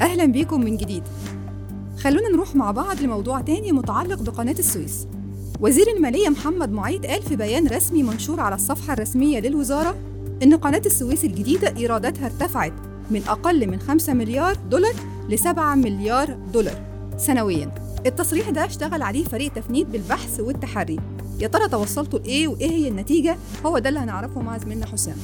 أهلا 0.00 0.24
بيكم 0.24 0.60
من 0.60 0.76
جديد. 0.76 1.02
خلونا 1.98 2.28
نروح 2.28 2.54
مع 2.56 2.70
بعض 2.70 3.00
لموضوع 3.00 3.40
تاني 3.40 3.72
متعلق 3.72 4.22
بقناة 4.22 4.52
السويس. 4.58 5.06
وزير 5.60 5.86
المالية 5.96 6.28
محمد 6.28 6.72
معيط 6.72 7.06
قال 7.06 7.22
في 7.22 7.36
بيان 7.36 7.66
رسمي 7.66 8.02
منشور 8.02 8.40
على 8.40 8.54
الصفحة 8.54 8.92
الرسمية 8.92 9.40
للوزارة 9.40 9.96
إن 10.42 10.54
قناة 10.56 10.82
السويس 10.86 11.24
الجديدة 11.24 11.76
إيراداتها 11.76 12.26
ارتفعت 12.26 12.72
من 13.10 13.22
أقل 13.28 13.66
من 13.70 13.80
5 13.80 14.12
مليار 14.14 14.56
دولار 14.70 14.94
ل 15.28 15.38
7 15.38 15.74
مليار 15.74 16.36
دولار 16.52 16.82
سنوياً. 17.18 17.74
التصريح 18.06 18.50
ده 18.50 18.64
اشتغل 18.64 19.02
عليه 19.02 19.24
فريق 19.24 19.52
تفنيد 19.52 19.92
بالبحث 19.92 20.40
والتحري. 20.40 20.98
يا 21.40 21.48
ترى 21.48 21.68
توصلتوا 21.68 22.18
لإيه 22.18 22.48
وإيه 22.48 22.70
هي 22.70 22.88
النتيجة؟ 22.88 23.36
هو 23.66 23.78
ده 23.78 23.88
اللي 23.88 24.00
هنعرفه 24.00 24.40
مع 24.40 24.58
زميلنا 24.58 24.86
حسام. 24.86 25.16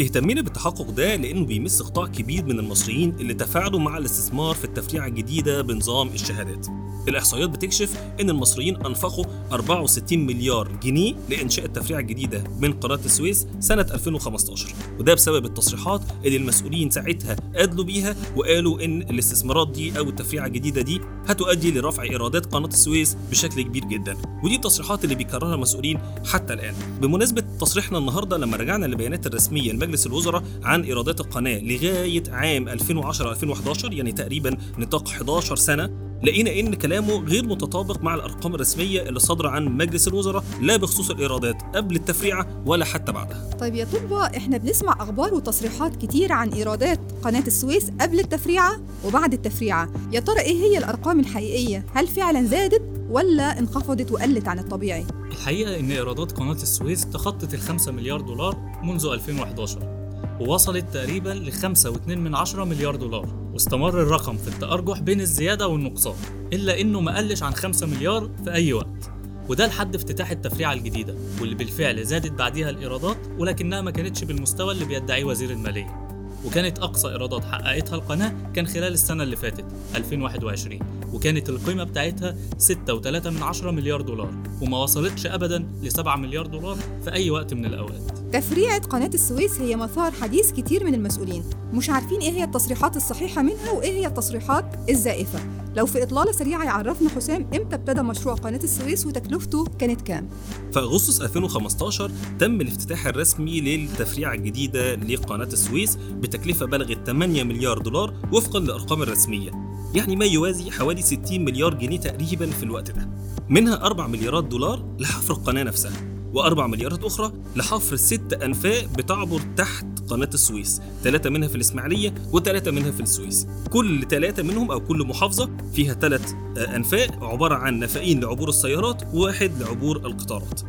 اهتمينا 0.00 0.42
بالتحقق 0.42 0.90
ده 0.90 1.16
لأنه 1.16 1.46
بيمس 1.46 1.82
قطاع 1.82 2.06
كبير 2.06 2.44
من 2.44 2.58
المصريين 2.58 3.16
اللي 3.20 3.34
تفاعلوا 3.34 3.80
مع 3.80 3.98
الاستثمار 3.98 4.54
في 4.54 4.64
التفريعة 4.64 5.06
الجديدة 5.06 5.62
بنظام 5.62 6.08
الشهادات. 6.08 6.66
الإحصائيات 7.08 7.48
بتكشف 7.50 8.00
إن 8.20 8.30
المصريين 8.30 8.76
أنفقوا 8.86 9.24
64 9.52 10.18
مليار 10.26 10.68
جنيه 10.82 11.14
لإنشاء 11.30 11.64
التفريعة 11.64 12.00
الجديدة 12.00 12.44
من 12.60 12.72
قناة 12.72 12.98
السويس 13.04 13.46
سنة 13.60 13.86
2015 13.94 14.74
وده 14.98 15.14
بسبب 15.14 15.44
التصريحات 15.44 16.00
اللي 16.24 16.36
المسؤولين 16.36 16.90
ساعتها 16.90 17.36
أدلوا 17.54 17.84
بيها 17.84 18.16
وقالوا 18.36 18.84
إن 18.84 19.02
الاستثمارات 19.02 19.70
دي 19.70 19.98
أو 19.98 20.08
التفريعة 20.08 20.46
الجديدة 20.46 20.82
دي 20.82 21.00
هتؤدي 21.26 21.70
لرفع 21.72 22.02
إيرادات 22.02 22.46
قناة 22.46 22.66
السويس 22.68 23.16
بشكل 23.30 23.62
كبير 23.62 23.84
جدا. 23.84 24.16
ودي 24.44 24.54
التصريحات 24.54 25.04
اللي 25.04 25.14
بيكررها 25.14 25.54
المسؤولين 25.54 25.98
حتى 26.26 26.52
الآن. 26.54 26.74
بمناسبة 27.02 27.44
تصريحنا 27.60 27.98
النهاردة 27.98 28.36
لما 28.36 28.56
رجعنا 28.56 28.86
للبيانات 28.86 29.26
الرسمية 29.26 29.72
لمجلس 29.72 30.06
الوزراء 30.06 30.42
عن 30.62 30.82
إيرادات 30.82 31.20
القناة 31.20 31.58
لغاية 31.58 32.22
عام 32.28 32.68
2010-2011 32.78 33.92
يعني 33.92 34.12
تقريبا 34.12 34.56
نطاق 34.78 35.08
11 35.08 35.56
سنة 35.56 36.07
لقينا 36.22 36.50
إن 36.50 36.74
كلامه 36.74 37.24
غير 37.24 37.46
متطابق 37.46 38.02
مع 38.02 38.14
الأرقام 38.14 38.54
الرسمية 38.54 39.02
اللي 39.02 39.20
صادرة 39.20 39.48
عن 39.48 39.64
مجلس 39.64 40.08
الوزراء 40.08 40.44
لا 40.60 40.76
بخصوص 40.76 41.10
الإيرادات 41.10 41.62
قبل 41.76 41.96
التفريعة 41.96 42.62
ولا 42.66 42.84
حتى 42.84 43.12
بعدها. 43.12 43.50
طيب 43.60 43.74
يا 43.74 43.84
طلبة 43.92 44.26
إحنا 44.26 44.56
بنسمع 44.56 44.96
أخبار 45.00 45.34
وتصريحات 45.34 45.96
كتير 45.96 46.32
عن 46.32 46.48
إيرادات 46.48 47.00
قناة 47.22 47.46
السويس 47.46 47.90
قبل 48.00 48.20
التفريعة 48.20 48.80
وبعد 49.04 49.32
التفريعة. 49.32 49.92
يا 50.12 50.20
ترى 50.20 50.40
إيه 50.40 50.56
هي 50.56 50.78
الأرقام 50.78 51.20
الحقيقية؟ 51.20 51.86
هل 51.94 52.06
فعلا 52.06 52.44
زادت 52.44 52.82
ولا 53.10 53.58
انخفضت 53.58 54.12
وقلت 54.12 54.48
عن 54.48 54.58
الطبيعي؟ 54.58 55.04
الحقيقة 55.30 55.80
إن 55.80 55.90
إيرادات 55.90 56.32
قناة 56.32 56.52
السويس 56.52 57.06
تخطت 57.06 57.54
ال 57.54 57.60
5 57.60 57.92
مليار 57.92 58.20
دولار 58.20 58.56
منذ 58.82 59.06
2011 59.06 59.98
ووصلت 60.40 60.94
تقريبا 60.94 61.30
ل 61.30 61.52
5.2 61.52 62.08
من 62.08 62.34
عشرة 62.34 62.64
مليار 62.64 62.96
دولار. 62.96 63.47
واستمر 63.58 64.02
الرقم 64.02 64.36
في 64.36 64.48
التأرجح 64.48 65.00
بين 65.00 65.20
الزيادة 65.20 65.68
والنقصان 65.68 66.14
إلا 66.52 66.80
إنه 66.80 67.00
ما 67.00 67.18
عن 67.42 67.54
5 67.54 67.86
مليار 67.86 68.30
في 68.44 68.52
أي 68.52 68.72
وقت. 68.72 69.10
وده 69.48 69.66
لحد 69.66 69.94
افتتاح 69.94 70.30
التفريعة 70.30 70.72
الجديدة 70.72 71.14
واللي 71.40 71.54
بالفعل 71.54 72.04
زادت 72.04 72.32
بعديها 72.32 72.70
الإيرادات 72.70 73.16
ولكنها 73.38 73.80
ما 73.80 73.90
كانتش 73.90 74.24
بالمستوى 74.24 74.72
اللي 74.72 74.84
بيدعيه 74.84 75.24
وزير 75.24 75.50
المالية. 75.50 76.08
وكانت 76.44 76.78
أقصى 76.78 77.08
إيرادات 77.08 77.44
حققتها 77.44 77.94
القناة 77.94 78.52
كان 78.54 78.66
خلال 78.66 78.92
السنة 78.92 79.22
اللي 79.22 79.36
فاتت 79.36 79.64
2021 79.94 80.78
وكانت 81.12 81.48
القيمة 81.48 81.84
بتاعتها 81.84 82.36
6.3 82.58 83.26
من 83.26 83.42
عشرة 83.42 83.70
مليار 83.70 84.00
دولار 84.00 84.34
وما 84.60 84.78
وصلتش 84.78 85.26
أبدا 85.26 85.58
ل 85.82 85.92
7 85.92 86.16
مليار 86.16 86.46
دولار 86.46 86.76
في 87.04 87.12
أي 87.12 87.30
وقت 87.30 87.54
من 87.54 87.64
الأوقات. 87.64 88.17
تفريعة 88.32 88.78
قناة 88.78 89.10
السويس 89.14 89.60
هي 89.60 89.76
مثار 89.76 90.12
حديث 90.12 90.52
كتير 90.52 90.84
من 90.84 90.94
المسؤولين. 90.94 91.44
مش 91.72 91.90
عارفين 91.90 92.20
إيه 92.20 92.30
هي 92.30 92.44
التصريحات 92.44 92.96
الصحيحة 92.96 93.42
منها 93.42 93.70
وإيه 93.70 93.92
هي 93.92 94.06
التصريحات 94.06 94.64
الزائفة. 94.90 95.38
لو 95.76 95.86
في 95.86 96.02
إطلالة 96.02 96.32
سريعة 96.32 96.64
يعرفنا 96.64 97.10
حسام 97.10 97.46
إمتى 97.54 97.74
ابتدى 97.74 98.02
مشروع 98.02 98.34
قناة 98.34 98.60
السويس 98.64 99.06
وتكلفته 99.06 99.64
كانت 99.78 100.00
كام. 100.00 100.28
في 100.72 100.78
أغسطس 100.78 101.20
2015 101.20 102.10
تم 102.38 102.60
الافتتاح 102.60 103.06
الرسمي 103.06 103.60
للتفريعة 103.60 104.34
الجديدة 104.34 104.94
لقناة 104.94 105.44
السويس 105.44 105.96
بتكلفة 105.96 106.66
بلغت 106.66 107.06
8 107.06 107.42
مليار 107.42 107.78
دولار 107.78 108.14
وفقا 108.32 108.58
للأرقام 108.58 109.02
الرسمية. 109.02 109.50
يعني 109.94 110.16
ما 110.16 110.24
يوازي 110.24 110.70
حوالي 110.70 111.02
60 111.02 111.44
مليار 111.44 111.74
جنيه 111.74 111.98
تقريبا 112.00 112.46
في 112.50 112.62
الوقت 112.62 112.90
ده. 112.90 113.08
منها 113.48 113.86
4 113.86 114.06
مليارات 114.06 114.44
دولار 114.44 114.84
لحفر 114.98 115.34
القناة 115.34 115.62
نفسها. 115.62 116.17
وأربع 116.34 116.66
مليارات 116.66 117.04
أخرى 117.04 117.32
لحفر 117.56 117.96
ست 117.96 118.32
أنفاق 118.32 118.84
بتعبر 118.84 119.40
تحت 119.56 119.86
قناة 120.08 120.30
السويس. 120.34 120.80
ثلاثة 121.04 121.30
منها 121.30 121.48
في 121.48 121.54
الإسماعيلية 121.54 122.14
وثلاثة 122.32 122.70
منها 122.70 122.90
في 122.90 123.00
السويس. 123.00 123.46
كل 123.70 124.06
ثلاثة 124.10 124.42
منهم 124.42 124.70
أو 124.70 124.80
كل 124.80 125.06
محافظة 125.06 125.50
فيها 125.72 125.94
ثلاث 125.94 126.32
أنفاق 126.56 127.24
عبارة 127.24 127.54
عن 127.54 127.78
نفقين 127.78 128.20
لعبور 128.20 128.48
السيارات 128.48 129.02
وواحد 129.14 129.62
لعبور 129.62 129.96
القطارات. 129.96 130.60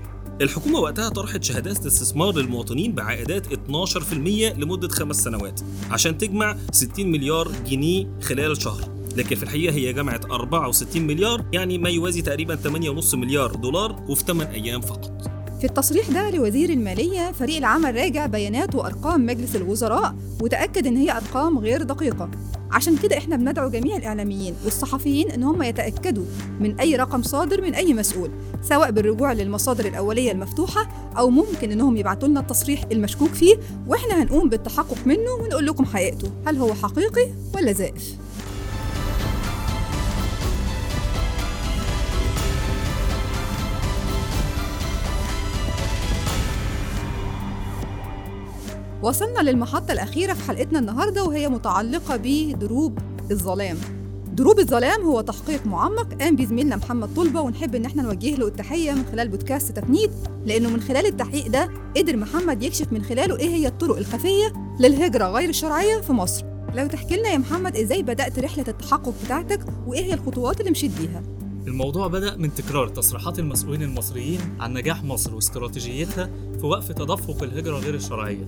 الحكومة 0.42 0.80
وقتها 0.80 1.10
طرحت 1.10 1.44
شهادات 1.44 1.86
استثمار 1.86 2.36
للمواطنين 2.36 2.94
بعائدات 2.96 3.48
12% 3.54 4.54
لمدة 4.58 4.88
خمس 4.88 5.24
سنوات 5.24 5.62
عشان 5.92 6.18
تجمع 6.18 6.58
60 6.72 7.12
مليار 7.12 7.52
جنيه 7.70 8.08
خلال 8.22 8.62
شهر. 8.62 8.90
لكن 9.18 9.36
في 9.36 9.44
الحقيقة 9.44 9.74
هي 9.74 9.94
جمعت 9.94 10.26
64 10.26 11.02
مليار 11.02 11.46
يعني 11.54 11.78
ما 11.78 11.90
يوازي 11.90 12.22
تقريبا 12.22 12.56
8.5 12.56 13.16
مليار 13.16 13.56
دولار 13.56 14.06
وفي 14.08 14.24
8 14.24 14.52
أيام 14.52 14.82
فقط. 14.82 15.09
في 15.60 15.66
التصريح 15.66 16.10
ده 16.10 16.30
لوزير 16.30 16.70
المالية 16.70 17.32
فريق 17.32 17.58
العمل 17.58 17.96
راجع 17.96 18.26
بيانات 18.26 18.76
وأرقام 18.76 19.26
مجلس 19.26 19.56
الوزراء 19.56 20.16
وتأكد 20.42 20.88
إن 20.88 20.98
هي 20.98 21.12
أرقام 21.12 21.60
غير 21.60 21.84
دقيقة. 21.84 22.30
عشان 22.72 22.98
كده 22.98 23.18
إحنا 23.18 23.36
بندعو 23.36 23.70
جميع 23.70 23.98
الإعلاميين 23.98 24.56
والصحفيين 24.66 25.32
إن 25.32 25.44
هم 25.44 25.62
يتأكدوا 25.64 26.24
من 26.60 26.80
أي 26.80 26.96
رقم 26.96 27.22
صادر 27.24 27.62
من 27.62 27.76
أي 27.76 27.94
مسؤول 27.94 28.32
سواء 28.62 28.92
بالرجوع 28.92 29.34
للمصادر 29.34 29.86
الأولية 29.86 30.32
المفتوحة 30.32 30.90
أو 31.18 31.30
ممكن 31.30 31.72
إنهم 31.72 31.98
يبعتوا 31.98 32.28
لنا 32.28 32.40
التصريح 32.40 32.84
المشكوك 32.92 33.30
فيه 33.30 33.56
وإحنا 33.88 34.24
هنقوم 34.24 34.50
بالتحقق 34.50 34.98
منه 35.06 35.32
ونقول 35.44 35.66
لكم 35.66 35.86
حقيقته 35.86 36.32
هل 36.48 36.58
هو 36.58 36.74
حقيقي 36.74 37.28
ولا 37.56 37.72
زائف. 37.72 38.14
وصلنا 49.04 49.40
للمحطة 49.40 49.92
الأخيرة 49.92 50.34
في 50.34 50.44
حلقتنا 50.44 50.80
النهاردة 50.80 51.24
وهي 51.24 51.50
متعلقة 51.50 52.20
بدروب 52.24 53.00
الظلام. 53.32 53.78
دروب 54.34 54.60
الظلام 54.60 55.02
هو 55.02 55.22
تحقيق 55.22 55.66
معمق 55.66 56.14
قام 56.22 56.36
بيه 56.36 56.46
زميلنا 56.46 56.76
محمد 56.76 57.14
طلبة 57.16 57.42
ونحب 57.42 57.76
إن 57.76 57.86
إحنا 57.86 58.04
نوجه 58.04 58.36
له 58.36 58.48
التحية 58.48 58.92
من 58.92 59.06
خلال 59.12 59.28
بودكاست 59.28 59.72
تفنيد 59.72 60.12
لأنه 60.46 60.70
من 60.70 60.82
خلال 60.82 61.06
التحقيق 61.06 61.48
ده 61.48 61.70
قدر 61.98 62.18
محمد 62.18 62.64
يكشف 62.64 62.94
من 62.94 63.04
خلاله 63.04 63.38
إيه 63.38 63.50
هي 63.50 63.68
الطرق 63.68 63.98
الخفية 63.98 64.54
للهجرة 64.80 65.26
غير 65.26 65.50
الشرعية 65.50 66.02
في 66.02 66.14
مصر. 66.14 66.46
لو 66.76 66.88
تحكي 66.88 67.18
لنا 67.18 67.30
يا 67.30 67.38
محمد 67.38 67.76
إزاي 67.78 68.04
بدأت 68.04 68.40
رحلة 68.40 68.66
التحقق 68.68 69.14
بتاعتك 69.26 69.60
وإيه 69.88 70.04
هي 70.06 70.14
الخطوات 70.14 70.60
اللي 70.60 70.72
مشيت 70.72 70.92
بيها؟ 71.02 71.24
الموضوع 71.68 72.08
بدأ 72.08 72.36
من 72.38 72.54
تكرار 72.54 72.88
تصريحات 72.88 73.40
المسؤولين 73.40 73.82
المصريين 73.82 74.40
عن 74.60 74.74
نجاح 74.74 75.04
مصر 75.04 75.36
واستراتيجيتها 75.36 76.30
في 76.60 76.66
وقف 76.66 76.92
تدفق 76.92 77.44
الهجرة 77.44 77.78
غير 77.78 77.96
الشرعية. 77.96 78.48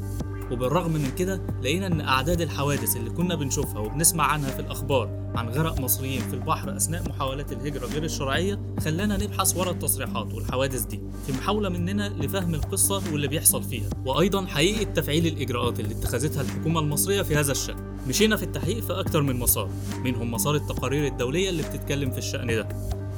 وبالرغم 0.52 0.92
من 0.92 1.12
كده 1.18 1.42
لقينا 1.62 1.88
إن 1.88 2.02
أعداد 2.02 2.42
الحوادث 2.42 2.98
اللي 2.98 3.10
كنا 3.10 3.36
بنشوفها 3.36 3.80
وبنسمع 3.80 4.24
عنها 4.24 4.50
في 4.50 4.60
الأخبار 4.60 5.32
عن 5.36 5.50
غرق 5.50 5.80
مصريين 5.80 6.22
في 6.22 6.34
البحر 6.34 6.78
أثناء 6.78 7.10
محاولات 7.10 7.52
الهجرة 7.52 7.86
غير 7.86 8.04
الشرعية 8.04 8.60
خلانا 8.80 9.18
نبحث 9.18 9.58
ورا 9.58 9.72
التصريحات 9.72 10.34
والحوادث 10.34 10.82
دي 10.86 11.02
في 11.28 11.32
محاولة 11.34 11.70
مننا 11.70 12.10
لفهم 12.10 12.54
القصة 12.56 13.02
واللي 13.12 13.28
بيحصل 13.28 13.64
فيها 13.64 13.90
وأيضا 14.06 14.46
حقيقة 14.46 14.84
تفعيل 14.84 15.28
الإجراءات 15.28 15.80
اللي 15.80 15.94
اتخذتها 15.96 16.42
الحكومة 16.42 16.80
المصرية 16.80 17.22
في 17.22 17.36
هذا 17.36 17.52
الشأن. 17.52 17.76
مشينا 18.08 18.36
في 18.36 18.44
التحقيق 18.44 18.80
في 18.84 18.94
أكتر 18.94 19.22
من 19.22 19.36
مسار 19.40 19.70
منهم 20.04 20.32
مسار 20.32 20.56
التقارير 20.56 21.08
الدولية 21.08 21.50
اللي 21.50 21.64
بتتكلم 21.64 22.12
في 22.12 22.18
الشأن 22.18 22.48
ده 22.48 22.68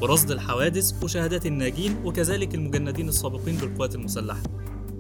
ورصد 0.01 0.31
الحوادث 0.31 1.03
وشهادات 1.03 1.45
الناجين 1.45 1.95
وكذلك 2.05 2.55
المجندين 2.55 3.07
السابقين 3.09 3.55
بالقوات 3.55 3.95
المسلحة. 3.95 4.41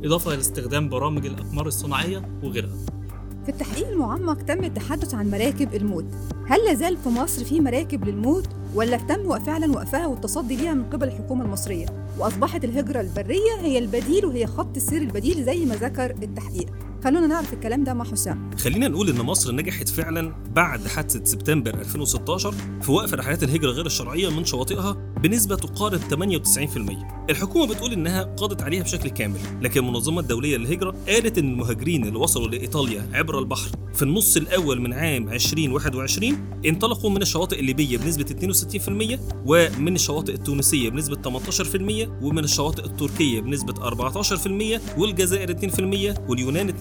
إضافة 0.03 0.35
لاستخدام 0.35 0.89
برامج 0.89 1.25
الأقمار 1.25 1.67
الصناعية 1.67 2.39
وغيرها. 2.43 2.75
في 3.43 3.49
التحقيق 3.49 3.87
المعمق 3.87 4.41
تم 4.41 4.63
التحدث 4.63 5.13
عن 5.13 5.31
مراكب 5.31 5.75
الموت. 5.75 6.05
هل 6.47 6.65
لازال 6.65 6.97
في 6.97 7.09
مصر 7.09 7.45
في 7.45 7.61
مراكب 7.61 8.05
للموت 8.05 8.47
ولا 8.75 8.97
تم 8.97 9.39
فعلا 9.39 9.71
وقفها 9.71 10.07
والتصدي 10.07 10.55
ليها 10.55 10.73
من 10.73 10.83
قبل 10.83 11.07
الحكومة 11.07 11.45
المصرية؟ 11.45 11.85
وأصبحت 12.19 12.63
الهجرة 12.63 13.01
البرية 13.01 13.55
هي 13.61 13.77
البديل 13.77 14.25
وهي 14.25 14.47
خط 14.47 14.75
السير 14.75 15.01
البديل 15.01 15.43
زي 15.43 15.65
ما 15.65 15.75
ذكر 15.75 16.11
التحقيق 16.23 16.67
خلونا 17.03 17.27
نعرف 17.27 17.53
الكلام 17.53 17.83
ده 17.83 17.93
مع 17.93 18.05
حسام. 18.05 18.51
خلينا 18.57 18.87
نقول 18.87 19.09
إن 19.09 19.21
مصر 19.21 19.55
نجحت 19.55 19.89
فعلا 19.89 20.33
بعد 20.55 20.87
حادثة 20.87 21.23
سبتمبر 21.25 21.73
2016 21.73 22.53
في 22.81 22.91
وقف 22.91 23.13
رحلات 23.13 23.43
الهجرة 23.43 23.71
غير 23.71 23.85
الشرعية 23.85 24.29
من 24.29 24.45
شواطئها 24.45 25.12
بنسبة 25.23 25.55
تقارب 25.55 25.99
98% 25.99 27.29
الحكومة 27.29 27.67
بتقول 27.67 27.93
إنها 27.93 28.23
قضت 28.23 28.61
عليها 28.61 28.83
بشكل 28.83 29.09
كامل 29.09 29.39
لكن 29.61 29.79
المنظمة 29.79 30.19
الدولية 30.21 30.57
للهجرة 30.57 30.95
قالت 31.07 31.37
إن 31.37 31.49
المهاجرين 31.49 32.07
اللي 32.07 32.19
وصلوا 32.19 32.47
لإيطاليا 32.47 33.09
عبر 33.13 33.39
البحر 33.39 33.69
في 33.93 34.03
النص 34.03 34.37
الأول 34.37 34.81
من 34.81 34.93
عام 34.93 35.29
2021 35.29 36.59
انطلقوا 36.65 37.09
من 37.09 37.21
الشواطئ 37.21 37.59
الليبية 37.59 37.97
بنسبة 37.97 38.55
62% 39.15 39.19
ومن 39.45 39.95
الشواطئ 39.95 40.33
التونسية 40.33 40.89
بنسبة 40.89 41.39
18% 41.39 42.23
ومن 42.23 42.43
الشواطئ 42.43 42.85
التركية 42.85 43.41
بنسبة 43.41 43.73
14% 43.73 44.97
والجزائر 44.97 45.55
2% 46.15 46.29
واليونان 46.29 46.73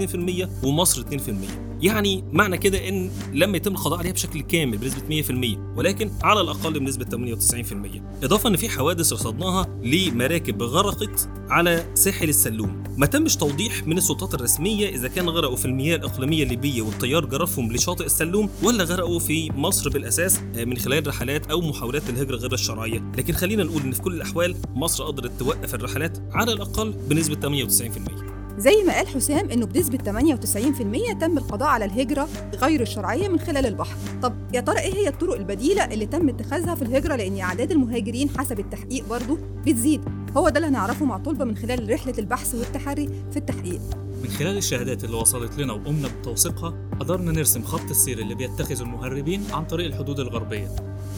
2% 0.63 0.65
ومصر 0.67 1.03
2% 1.03 1.72
يعني 1.83 2.25
معنى 2.33 2.59
كده 2.59 2.89
إن 2.89 3.11
لم 3.33 3.55
يتم 3.55 3.73
القضاء 3.73 3.99
عليها 3.99 4.13
بشكل 4.13 4.41
كامل 4.41 4.79
بنسبة 4.79 5.23
100% 5.23 5.59
ولكن 5.77 6.11
على 6.23 6.41
الأقل 6.41 6.81
بنسبة 6.81 7.05
98% 7.05 8.25
إضافة 8.25 8.49
إن 8.49 8.57
في 8.57 8.69
حوادث 8.69 9.13
رصدناها 9.13 9.67
لمراكب 9.83 10.63
غرقت 10.63 11.29
على 11.49 11.85
ساحل 11.95 12.29
السلوم. 12.29 12.83
ما 12.97 13.07
تمش 13.07 13.37
توضيح 13.37 13.87
من 13.87 13.99
السلطات 13.99 14.35
الرسمية 14.35 14.89
إذا 14.89 15.09
كان 15.09 15.29
غرقوا 15.29 15.57
في 15.57 15.65
المياه 15.65 15.97
الإقليمية 15.97 16.43
الليبية 16.43 16.83
والتيار 16.83 17.25
جرفهم 17.25 17.73
لشاطئ 17.73 18.05
السلوم 18.05 18.51
ولا 18.63 18.85
غرقوا 18.85 19.19
في 19.19 19.53
مصر 19.53 19.91
بالأساس 19.91 20.41
من 20.57 20.77
خلال 20.77 21.07
رحلات 21.07 21.51
أو 21.51 21.61
محاولات 21.61 22.11
الهجرة 22.11 22.37
غير 22.37 22.53
الشرعية. 22.53 23.13
لكن 23.19 23.33
خلينا 23.33 23.65
نقول 23.65 23.83
إن 23.83 23.93
في 23.93 24.01
كل 24.03 24.15
الأحوال 24.15 24.57
مصر 24.75 25.05
قدرت 25.05 25.33
توقف 25.39 25.75
الرحلات 25.75 26.19
على 26.33 26.53
الأقل 26.53 26.93
بنسبة 27.09 27.67
98% 27.69 28.32
زي 28.59 28.83
ما 28.87 28.93
قال 28.97 29.07
حسام 29.09 29.51
إنه 29.51 29.67
بنسبة 29.67 29.99
98% 29.99 31.19
تم 31.21 31.39
القضاء 31.39 31.69
على 31.69 31.85
الهجرة 31.85 32.29
غير 32.55 32.81
الشرعية 32.81 33.29
من 33.29 33.39
خلال 33.39 33.67
البحر. 33.67 33.97
طب 34.23 34.33
يا 34.55 34.61
ترى 34.61 34.79
إيه 34.79 34.95
هي 34.95 35.09
الطرق 35.09 35.35
البديلة 35.35 35.85
اللي 35.85 36.07
تم 36.07 36.29
اتخاذها 36.29 36.75
في 36.75 36.83
الهجرة 36.83 37.17
لأن 37.17 37.39
أعداد 37.41 37.71
المهاجرين 37.73 38.31
حسب 38.39 38.61
التحقيق 38.61 39.09
برضه 39.09 39.39
بتزيد. 39.67 40.01
هو 40.37 40.49
ده 40.49 40.57
اللي 40.57 40.69
هنعرفه 40.69 41.05
مع 41.05 41.19
طلبة 41.19 41.45
من 41.45 41.57
خلال 41.57 41.91
رحلة 41.93 42.15
البحث 42.19 42.55
والتحري 42.55 43.09
في 43.31 43.37
التحقيق. 43.37 43.81
من 44.23 44.29
خلال 44.29 44.57
الشهادات 44.57 45.05
اللي 45.05 45.17
وصلت 45.17 45.59
لنا 45.59 45.73
وقمنا 45.73 46.09
بتوثيقها 46.09 46.75
قدرنا 47.01 47.33
نرسم 47.33 47.63
خط 47.63 47.91
السير 47.91 48.19
اللي 48.19 48.35
بيتخذه 48.35 48.83
المهربين 48.83 49.43
عن 49.53 49.65
طريق 49.65 49.87
الحدود 49.87 50.21
الغربية 50.21 50.69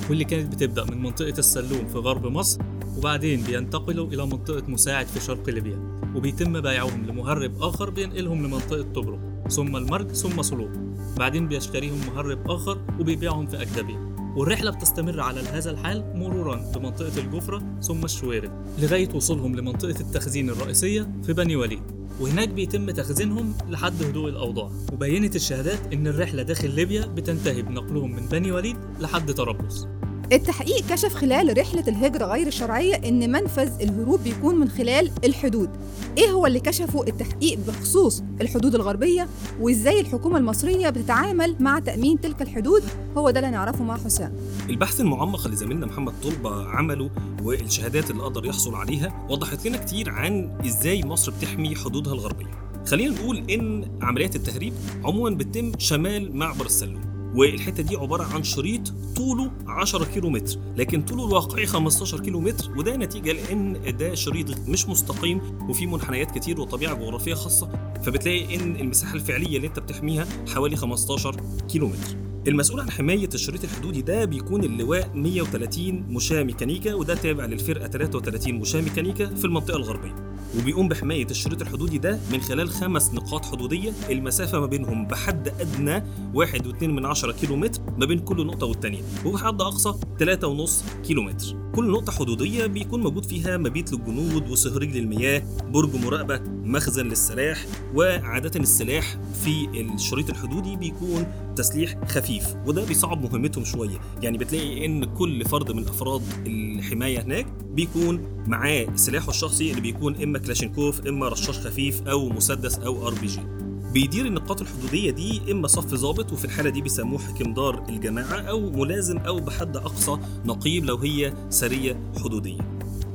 واللي 0.09 0.25
كانت 0.25 0.55
بتبدأ 0.55 0.85
من 0.85 1.03
منطقة 1.03 1.39
السلوم 1.39 1.87
في 1.93 1.99
غرب 1.99 2.27
مصر 2.27 2.61
وبعدين 2.99 3.43
بينتقلوا 3.43 4.07
إلى 4.07 4.27
منطقة 4.27 4.63
مساعد 4.69 5.07
في 5.07 5.21
شرق 5.21 5.49
ليبيا 5.51 5.94
وبيتم 6.15 6.61
بيعهم 6.61 7.07
لمهرب 7.07 7.63
آخر 7.63 7.91
بينقلهم 7.91 8.47
لمنطقة 8.47 8.83
طبرق 8.83 9.49
ثم 9.49 9.77
المرج 9.77 10.11
ثم 10.13 10.43
صلوب. 10.43 10.71
بعدين 11.19 11.49
بيشتريهم 11.49 11.99
مهرب 12.07 12.51
آخر 12.51 12.79
وبيبيعهم 13.01 13.47
في 13.47 13.63
أكدبية 13.63 14.15
والرحلة 14.37 14.71
بتستمر 14.71 15.21
على 15.21 15.41
هذا 15.41 15.71
الحال 15.71 16.13
مرورا 16.15 16.73
بمنطقة 16.75 17.19
الجفرة 17.19 17.63
ثم 17.83 18.05
الشوارب 18.05 18.51
لغاية 18.79 19.09
وصولهم 19.15 19.57
لمنطقة 19.57 20.01
التخزين 20.01 20.51
الرئيسية 20.51 21.13
في 21.27 21.33
بني 21.33 21.57
وليد. 21.57 21.83
وهناك 22.21 22.49
بيتم 22.49 22.91
تخزينهم 22.91 23.55
لحد 23.69 24.03
هدوء 24.03 24.29
الأوضاع. 24.29 24.71
وبينت 24.93 25.37
الشهادات 25.37 25.93
إن 25.93 26.07
الرحلة 26.07 26.43
داخل 26.43 26.71
ليبيا 26.71 27.07
بتنتهي 27.07 27.63
بنقلهم 27.63 28.13
من 28.13 28.27
بني 28.27 28.53
وليد 28.53 28.77
لحد 29.01 29.33
طرابلس. 29.33 29.89
التحقيق 30.33 30.87
كشف 30.91 31.15
خلال 31.15 31.59
رحلة 31.59 31.85
الهجرة 31.89 32.25
غير 32.25 32.47
الشرعية 32.47 32.95
إن 32.95 33.33
منفذ 33.33 33.81
الهروب 33.81 34.21
بيكون 34.25 34.55
من 34.55 34.69
خلال 34.69 35.11
الحدود. 35.25 35.71
إيه 36.19 36.31
هو 36.31 36.47
اللي 36.47 36.61
كشفه 36.61 37.03
التحقيق 37.09 37.59
بخصوص 37.69 38.23
الحدود 38.41 38.75
الغربية 38.75 39.29
وإزاي 39.61 40.01
الحكومة 40.01 40.39
المصرية 40.39 40.91
بتتعامل 40.91 41.57
مع 41.61 41.79
تأمين 41.79 42.21
تلك 42.21 42.43
الحدود؟ 42.43 42.83
هو 43.17 43.31
ده 43.31 43.41
اللي 43.41 43.51
نعرفه 43.51 43.85
مع 43.85 43.97
حسام. 43.97 44.33
البحث 44.69 45.01
المعمق 45.01 45.45
اللي 45.45 45.57
زميلنا 45.57 45.87
محمد 45.87 46.13
طلبة 46.23 46.69
عمله 46.69 47.11
والشهادات 47.43 48.11
اللي 48.11 48.23
قدر 48.23 48.47
يحصل 48.47 48.75
عليها 48.75 49.27
وضحت 49.31 49.67
لنا 49.67 49.79
كتير 49.79 50.11
عن 50.11 50.59
إزاي 50.67 51.05
مصر 51.05 51.33
بتحمي 51.33 51.77
حدودها 51.77 52.13
الغربية. 52.13 52.65
خلينا 52.87 53.15
نقول 53.15 53.51
إن 53.51 53.99
عمليات 54.03 54.37
التهريب 54.37 54.73
عموما 55.05 55.37
بتتم 55.37 55.73
شمال 55.79 56.37
معبر 56.37 56.67
السلوم. 56.67 57.14
والحتة 57.35 57.83
دي 57.83 57.97
عبارة 57.97 58.25
عن 58.35 58.43
شريط 58.43 58.93
طوله 59.17 59.51
10 59.67 60.05
كيلو 60.05 60.31
متر 60.31 60.59
لكن 60.77 61.03
طوله 61.03 61.27
الواقعي 61.27 61.67
15 61.67 62.21
كيلو 62.21 62.41
متر 62.41 62.71
وده 62.79 62.97
نتيجة 62.97 63.33
لأن 63.33 63.97
ده 63.97 64.15
شريط 64.15 64.69
مش 64.69 64.89
مستقيم 64.89 65.41
وفيه 65.69 65.87
منحنيات 65.87 66.31
كتير 66.39 66.61
وطبيعة 66.61 66.95
جغرافية 66.95 67.35
خاصة 67.35 67.69
فبتلاقي 68.03 68.57
إن 68.57 68.77
المساحة 68.77 69.15
الفعلية 69.15 69.57
اللي 69.57 69.67
أنت 69.69 69.79
بتحميها 69.79 70.27
حوالي 70.55 70.77
15 70.77 71.37
كيلو 71.69 71.89
متر 71.89 72.17
المسؤول 72.49 72.81
عن 72.81 72.91
حماية 72.91 73.29
الشريط 73.35 73.65
الحدودي 73.65 74.03
ده 74.03 74.25
بيكون 74.25 74.65
اللواء 74.65 75.11
130 75.15 75.93
مشاة 76.09 76.43
ميكانيكا 76.43 76.95
وده 76.95 77.15
تابع 77.15 77.47
للفرقة 77.47 77.89
33 77.89 78.55
مشاة 78.55 78.81
ميكانيكا 78.81 79.27
في 79.35 79.45
المنطقة 79.45 79.77
الغربية. 79.77 80.34
وبيقوم 80.59 80.89
بحماية 80.89 81.27
الشريط 81.31 81.61
الحدودي 81.63 81.99
ده 81.99 82.19
من 82.33 82.41
خلال 82.41 82.71
خمس 82.71 83.15
نقاط 83.15 83.45
حدودية. 83.45 83.93
المسافة 84.11 84.61
ما 84.61 84.67
بينهم 84.67 85.07
بحد 85.07 85.49
أدنى 85.49 86.03
واحد 86.35 86.67
واتنين 86.67 86.97
من 86.97 87.07
عشرة 87.07 87.33
كيلو 87.33 87.57
متر 87.57 87.81
ما 87.99 88.07
بين 88.07 88.19
كل 88.19 88.47
نقطة 88.47 88.67
والتانية 88.67 89.03
وبحد 89.25 89.61
أقصى 89.61 89.95
تلاتة 90.19 90.49
ونص 90.49 90.85
كيلو 91.05 91.23
متر 91.23 91.64
كل 91.75 91.91
نقطة 91.91 92.13
حدودية 92.13 92.67
بيكون 92.67 93.01
موجود 93.01 93.25
فيها 93.25 93.57
مبيت 93.57 93.93
للجنود 93.93 94.51
وصهريج 94.51 94.97
للمياه 94.97 95.43
برج 95.71 95.97
مراقبة 95.97 96.41
مخزن 96.49 97.07
للسلاح 97.07 97.67
وعادة 97.95 98.61
السلاح 98.61 99.19
في 99.45 99.81
الشريط 99.95 100.31
الحدودي 100.31 100.77
بيكون 100.77 101.27
تسليح 101.57 102.05
خفيف 102.05 102.55
وده 102.67 102.85
بيصعب 102.85 103.23
مهمتهم 103.23 103.65
شوية. 103.65 103.99
يعني 104.23 104.39
بتلاقي 104.39 104.87
إن 104.87 105.05
كل 105.05 105.45
فرد 105.45 105.73
من 105.73 105.89
أفراد 105.89 106.23
الحماية 106.47 107.23
هناك 107.23 107.47
بيكون 107.71 108.21
معاه 108.47 108.87
سلاحه 108.95 109.29
الشخصي 109.29 109.71
اللي 109.71 109.81
بيكون 109.81 110.23
إما 110.23 110.39
كلاشينكوف 110.39 111.07
إما 111.07 111.29
رشاش 111.29 111.59
خفيف 111.59 112.03
أو 112.03 112.29
مسدس 112.29 112.79
أو 112.79 113.09
آر 113.09 113.15
بي 113.15 113.27
جي. 113.27 113.64
بيدير 113.95 114.27
النقاط 114.27 114.61
الحدودية 114.61 115.11
دي 115.11 115.53
إما 115.53 115.69
صف 115.69 115.95
ضابط 115.95 116.33
وفي 116.33 116.45
الحالة 116.45 116.71
دي 116.71 116.83
بيسموه 116.83 117.19
حكمدار 117.19 117.85
الجماعة 117.89 118.41
أو 118.41 118.71
ملازم 118.71 119.19
أو 119.19 119.41
بحد 119.41 119.77
أقصى 119.77 120.19
نقيب 120.45 120.85
لو 120.85 120.97
هي 120.97 121.35
سرية 121.51 122.01
حدودية. 122.25 122.59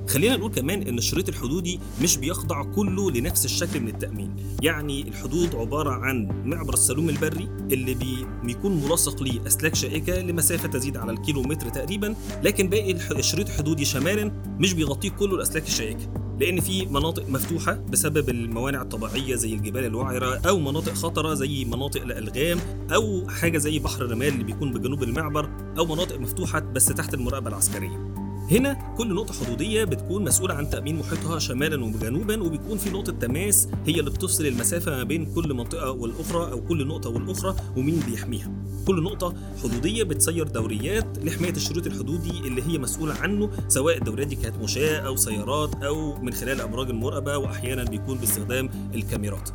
خلينا 0.10 0.38
نقول 0.38 0.52
كمان 0.52 0.82
إن 0.82 0.98
الشريط 0.98 1.30
الحدودي 1.30 1.80
مش 2.02 2.18
بيخضع 2.18 2.64
كله 2.64 3.12
لنفس 3.12 3.46
الشكل 3.46 3.80
من 3.80 3.88
التأمين. 3.88 4.36
يعني 4.62 5.08
الحدود 5.08 5.56
عبارة 5.56 5.90
عن 5.92 6.44
معبر 6.46 6.74
السلوم 6.74 7.10
البري 7.10 7.48
اللي 7.72 7.94
بي 7.94 8.26
بيكون 8.44 8.84
ملاصق 8.84 9.24
ليه 9.24 9.48
اسلاك 9.48 9.76
شائكة 9.76 10.22
لمسافة 10.22 10.68
تزيد 10.68 10.98
على 10.98 11.12
الكيلو 11.12 11.42
متر 11.42 11.70
تقريبا 11.70 12.16
لكن 12.44 12.70
باقي 12.70 12.92
الشريط 12.92 13.48
الحدودي 13.48 13.86
شمالا 13.86 14.32
مش 14.60 14.74
بيغطيه 14.74 15.10
كله 15.10 15.36
الاسلاك 15.36 15.64
الشائكة. 15.68 16.29
لأن 16.40 16.60
في 16.62 16.86
مناطق 16.86 17.30
مفتوحة 17.30 17.74
بسبب 17.74 18.30
الموانع 18.30 18.82
الطبيعية 18.82 19.36
زي 19.36 19.54
الجبال 19.54 19.86
الوعرة 19.86 20.42
أو 20.50 20.60
مناطق 20.60 20.94
خطرة 20.94 21.34
زي 21.34 21.66
مناطق 21.66 22.02
الألغام 22.02 22.60
أو 22.94 23.28
حاجة 23.30 23.58
زي 23.58 23.80
بحر 23.80 24.06
الرمال 24.06 24.28
اللي 24.28 24.44
بيكون 24.44 24.74
بجنوب 24.74 25.04
المعبر 25.04 25.50
أو 25.78 25.86
مناطق 25.86 26.20
مفتوحة 26.20 26.60
بس 26.60 26.86
تحت 26.86 27.14
المراقبة 27.14 27.50
العسكرية 27.50 28.10
هنا 28.52 28.94
كل 28.98 29.14
نقطة 29.16 29.34
حدودية 29.34 29.84
بتكون 29.84 30.24
مسؤولة 30.24 30.54
عن 30.54 30.70
تأمين 30.70 31.00
محيطها 31.00 31.40
شمالا 31.40 31.86
وجنوبا 31.86 32.44
وبيكون 32.44 32.78
في 32.78 32.90
نقطة 32.90 33.12
تماس 33.12 33.68
هي 33.86 34.00
اللي 34.00 34.12
بتفصل 34.12 34.46
المسافة 34.46 34.92
ما 34.92 35.04
بين 35.04 35.34
كل 35.34 35.54
منطقة 35.54 35.92
والأخرى 35.92 36.52
أو 36.52 36.62
كل 36.62 36.88
نقطة 36.88 37.10
والأخرى 37.10 37.56
ومين 37.78 38.00
بيحميها. 38.10 38.52
كل 38.90 39.04
نقطة 39.04 39.34
حدودية 39.64 40.04
بتسير 40.04 40.48
دوريات 40.48 41.18
لحماية 41.24 41.52
الشريط 41.52 41.88
الحدودي 41.88 42.30
اللي 42.40 42.62
هي 42.68 42.78
مسؤولة 42.78 43.14
عنه 43.14 43.50
سواء 43.68 43.98
الدوريات 43.98 44.28
دي 44.28 44.36
كانت 44.36 44.56
مشاة 44.64 45.00
أو 45.00 45.16
سيارات 45.16 45.84
أو 45.84 46.22
من 46.22 46.34
خلال 46.34 46.62
أبراج 46.62 46.90
المراقبة 46.90 47.38
وأحيانا 47.38 47.84
بيكون 47.84 48.18
باستخدام 48.18 48.70
الكاميرات. 48.96 49.50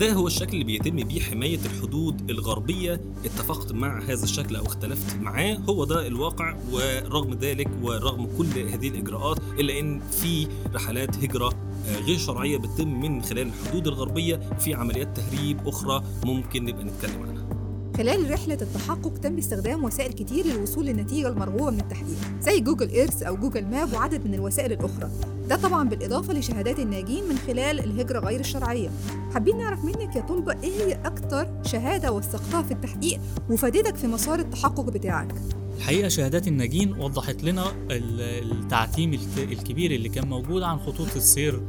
ده 0.00 0.12
هو 0.12 0.26
الشكل 0.26 0.52
اللي 0.52 0.64
بيتم 0.64 0.96
بيه 0.96 1.20
حماية 1.20 1.58
الحدود 1.64 2.30
الغربية. 2.30 3.00
اتفقت 3.24 3.72
مع 3.72 4.02
هذا 4.02 4.24
الشكل 4.24 4.56
أو 4.56 4.66
اختلفت 4.66 5.16
معاه. 5.16 5.54
هو 5.54 5.84
ده 5.84 6.06
الواقع 6.06 6.56
ورغم 6.72 7.34
ذلك 7.34 7.68
ورغم 7.82 8.28
كل 8.38 8.58
هذه 8.58 8.88
الإجراءات 8.88 9.38
إلا 9.58 9.80
أن 9.80 10.00
في 10.00 10.46
رحلات 10.74 11.16
هجرة 11.24 11.52
غير 12.06 12.18
شرعية 12.18 12.58
بتتم 12.58 13.00
من 13.00 13.22
خلال 13.22 13.46
الحدود 13.46 13.86
الغربية. 13.86 14.40
في 14.58 14.74
عمليات 14.74 15.16
تهريب 15.16 15.68
أخرى 15.68 16.02
ممكن 16.24 16.64
نبقى 16.64 16.84
نتكلم 16.84 17.22
عنها. 17.22 17.51
خلال 17.96 18.30
رحلة 18.30 18.58
التحقق 18.62 19.18
تم 19.18 19.38
استخدام 19.38 19.84
وسائل 19.84 20.12
كتير 20.12 20.46
للوصول 20.46 20.86
للنتيجة 20.86 21.28
المرغوبة 21.28 21.70
من 21.70 21.80
التحقيق 21.80 22.16
زي 22.40 22.60
جوجل 22.60 22.88
إيرث 22.88 23.22
أو 23.22 23.36
جوجل 23.36 23.64
ماب 23.64 23.92
وعدد 23.92 24.26
من 24.26 24.34
الوسائل 24.34 24.72
الأخرى. 24.72 25.10
ده 25.48 25.56
طبعا 25.56 25.88
بالإضافة 25.88 26.32
لشهادات 26.32 26.78
الناجين 26.78 27.28
من 27.28 27.38
خلال 27.38 27.80
الهجرة 27.80 28.20
غير 28.20 28.40
الشرعية. 28.40 28.90
حابين 29.34 29.58
نعرف 29.58 29.84
منك 29.84 30.16
يا 30.16 30.20
طلبة 30.20 30.52
إيه 30.62 30.70
هي 30.70 30.92
أكتر 31.04 31.48
شهادة 31.64 32.12
وثقتها 32.12 32.62
في 32.62 32.72
التحقيق 32.72 33.20
وفادتك 33.50 33.96
في 33.96 34.06
مسار 34.06 34.38
التحقق 34.38 34.90
بتاعك؟ 34.90 35.34
الحقيقة 35.76 36.08
شهادات 36.08 36.48
الناجين 36.48 36.92
وضحت 37.00 37.44
لنا 37.44 37.64
التعتيم 37.90 39.12
الكبير 39.38 39.90
اللي 39.90 40.08
كان 40.08 40.28
موجود 40.28 40.62
عن 40.62 40.78
خطوط 40.78 41.16
السير 41.16 41.60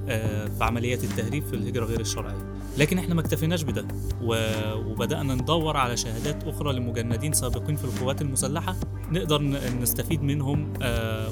في 0.58 0.58
عمليات 0.62 1.04
التهريب 1.04 1.44
في 1.44 1.54
الهجرة 1.54 1.86
غير 1.86 2.00
الشرعية. 2.00 2.53
لكن 2.78 2.98
إحنا 2.98 3.16
ما 3.16 3.22
اكتفيناش 3.22 3.64
بده. 3.64 3.88
وبدأنا 4.22 5.36
ندور 5.36 5.78
على 5.78 5.98
شهادات 5.98 6.44
أخرى 6.44 6.74
لمجندين 6.74 7.34
سابقين 7.34 7.76
في 7.76 7.84
القوات 7.86 8.22
المسلحة 8.22 8.76
نقدر 9.12 9.42
نستفيد 9.82 10.24
منهم 10.24 10.74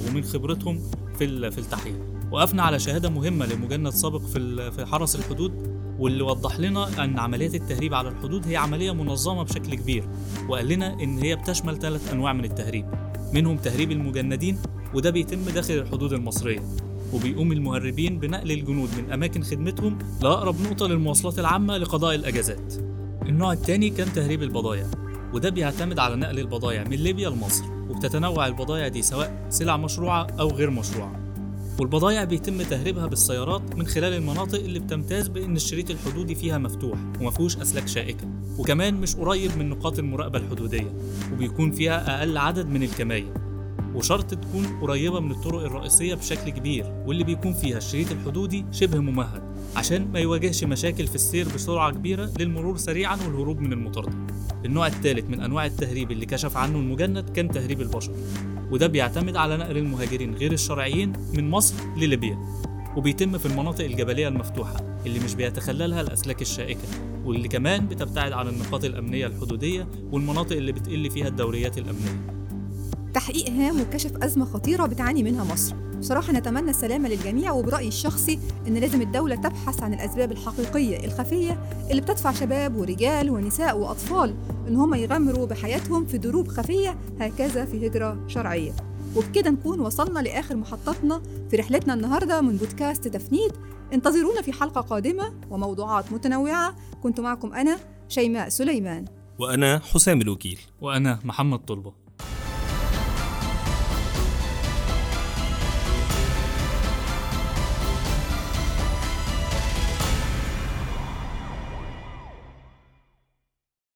ومن 0.07 0.23
خبرتهم 0.23 0.79
في 1.19 1.51
في 1.51 1.57
التحقيق. 1.57 1.95
وقفنا 2.31 2.63
على 2.63 2.79
شهادة 2.79 3.09
مهمة 3.09 3.45
لمجند 3.45 3.89
سابق 3.89 4.21
في 4.21 4.71
في 4.71 4.85
حرس 4.85 5.15
الحدود 5.15 5.71
واللي 5.99 6.23
وضح 6.23 6.59
لنا 6.59 7.03
إن 7.03 7.19
عمليات 7.19 7.55
التهريب 7.55 7.93
على 7.93 8.09
الحدود 8.09 8.47
هي 8.47 8.57
عملية 8.57 8.91
منظمة 8.91 9.43
بشكل 9.43 9.75
كبير 9.75 10.03
وقال 10.49 10.67
لنا 10.67 10.93
إن 10.93 11.17
هي 11.19 11.35
بتشمل 11.35 11.79
ثلاث 11.79 12.13
أنواع 12.13 12.33
من 12.33 12.45
التهريب 12.45 12.85
منهم 13.33 13.57
تهريب 13.57 13.91
المجندين 13.91 14.57
وده 14.93 15.09
بيتم 15.09 15.43
داخل 15.43 15.73
الحدود 15.73 16.13
المصرية. 16.13 16.59
وبيقوم 17.13 17.51
المهربين 17.51 18.19
بنقل 18.19 18.51
الجنود 18.51 18.89
من 18.97 19.11
أماكن 19.11 19.43
خدمتهم 19.43 19.97
لأقرب 20.23 20.61
نقطة 20.61 20.87
للمواصلات 20.87 21.39
العامة 21.39 21.77
لقضاء 21.77 22.15
الأجازات. 22.15 22.73
النوع 23.25 23.53
الثاني 23.53 23.89
كان 23.89 24.13
تهريب 24.13 24.43
البضائع 24.43 24.85
وده 25.33 25.49
بيعتمد 25.49 25.99
على 25.99 26.15
نقل 26.15 26.39
البضائع 26.39 26.83
من 26.83 26.97
ليبيا 26.97 27.29
لمصر 27.29 27.63
وبتتنوع 27.89 28.47
البضائع 28.47 28.87
دي 28.87 29.01
سواء 29.01 29.47
سلع 29.49 29.77
مشروعة 29.77 30.27
أو 30.39 30.49
غير 30.49 30.69
مشروعة. 30.69 31.21
والبضائع 31.79 32.23
بيتم 32.23 32.61
تهريبها 32.61 33.07
بالسيارات 33.07 33.75
من 33.75 33.85
خلال 33.87 34.13
المناطق 34.13 34.59
اللي 34.59 34.79
بتمتاز 34.79 35.27
بأن 35.27 35.55
الشريط 35.55 35.91
الحدودي 35.91 36.35
فيها 36.35 36.57
مفتوح 36.57 36.99
ومفيهوش 37.21 37.57
أسلاك 37.57 37.87
شائكة 37.87 38.27
وكمان 38.57 38.93
مش 38.93 39.15
قريب 39.15 39.57
من 39.57 39.69
نقاط 39.69 39.99
المراقبة 39.99 40.39
الحدودية 40.39 40.93
وبيكون 41.33 41.71
فيها 41.71 42.19
أقل 42.19 42.37
عدد 42.37 42.65
من 42.65 42.83
الكمائن. 42.83 43.50
وشرط 43.95 44.33
تكون 44.33 44.65
قريبة 44.81 45.19
من 45.19 45.31
الطرق 45.31 45.61
الرئيسية 45.61 46.15
بشكل 46.15 46.49
كبير 46.49 47.03
واللي 47.05 47.23
بيكون 47.23 47.53
فيها 47.53 47.77
الشريط 47.77 48.11
الحدودي 48.11 48.65
شبه 48.71 48.99
ممهد 48.99 49.41
عشان 49.75 50.11
ما 50.11 50.19
يواجهش 50.19 50.63
مشاكل 50.63 51.07
في 51.07 51.15
السير 51.15 51.47
بسرعة 51.55 51.91
كبيرة 51.91 52.31
للمرور 52.39 52.77
سريعا 52.77 53.15
والهروب 53.15 53.59
من 53.59 53.73
المطاردة. 53.73 54.17
النوع 54.65 54.87
الثالث 54.87 55.29
من 55.29 55.41
أنواع 55.41 55.65
التهريب 55.65 56.11
اللي 56.11 56.25
كشف 56.25 56.57
عنه 56.57 56.79
المجند 56.79 57.29
كان 57.29 57.51
تهريب 57.51 57.81
البشر 57.81 58.11
وده 58.71 58.87
بيعتمد 58.87 59.35
على 59.35 59.57
نقل 59.57 59.77
المهاجرين 59.77 60.35
غير 60.35 60.51
الشرعيين 60.51 61.13
من 61.33 61.49
مصر 61.49 61.75
لليبيا 61.97 62.37
وبيتم 62.97 63.37
في 63.37 63.45
المناطق 63.45 63.85
الجبلية 63.85 64.27
المفتوحة 64.27 64.99
اللي 65.05 65.19
مش 65.19 65.35
بيتخللها 65.35 66.01
الأسلاك 66.01 66.41
الشائكة 66.41 66.87
واللي 67.25 67.47
كمان 67.47 67.87
بتبتعد 67.87 68.31
عن 68.31 68.47
النقاط 68.47 68.85
الأمنية 68.85 69.27
الحدودية 69.27 69.87
والمناطق 70.11 70.55
اللي 70.55 70.71
بتقل 70.71 71.11
فيها 71.11 71.27
الدوريات 71.27 71.77
الأمنية. 71.77 72.40
تحقيق 73.13 73.49
هام 73.49 73.81
وكشف 73.81 74.11
أزمة 74.23 74.45
خطيرة 74.45 74.85
بتعاني 74.85 75.23
منها 75.23 75.43
مصر. 75.53 75.75
بصراحة 75.75 76.33
نتمنى 76.33 76.69
السلامة 76.69 77.09
للجميع 77.09 77.51
وبرأيي 77.51 77.87
الشخصي 77.87 78.39
إن 78.67 78.73
لازم 78.73 79.01
الدولة 79.01 79.35
تبحث 79.35 79.83
عن 79.83 79.93
الأسباب 79.93 80.31
الحقيقية 80.31 81.05
الخفية 81.05 81.59
اللي 81.91 82.01
بتدفع 82.01 82.31
شباب 82.31 82.75
ورجال 82.75 83.29
ونساء 83.29 83.77
وأطفال 83.77 84.35
إن 84.67 84.75
هم 84.75 84.93
يغامروا 84.93 85.45
بحياتهم 85.45 86.05
في 86.05 86.17
دروب 86.17 86.47
خفية 86.47 86.97
هكذا 87.19 87.65
في 87.65 87.87
هجرة 87.87 88.27
شرعية. 88.27 88.71
وبكده 89.15 89.49
نكون 89.49 89.79
وصلنا 89.79 90.19
لآخر 90.19 90.55
محطتنا 90.55 91.21
في 91.49 91.55
رحلتنا 91.55 91.93
النهاردة 91.93 92.41
من 92.41 92.57
بودكاست 92.57 93.07
تفنيد. 93.07 93.51
انتظرونا 93.93 94.41
في 94.41 94.53
حلقة 94.53 94.81
قادمة 94.81 95.33
وموضوعات 95.49 96.11
متنوعة. 96.11 96.75
كنت 97.03 97.19
معكم 97.19 97.53
أنا 97.53 97.77
شيماء 98.09 98.49
سليمان. 98.49 99.05
وأنا 99.39 99.79
حسام 99.79 100.21
الوكيل. 100.21 100.59
وأنا 100.81 101.19
محمد 101.23 101.59
طلبة. 101.59 102.00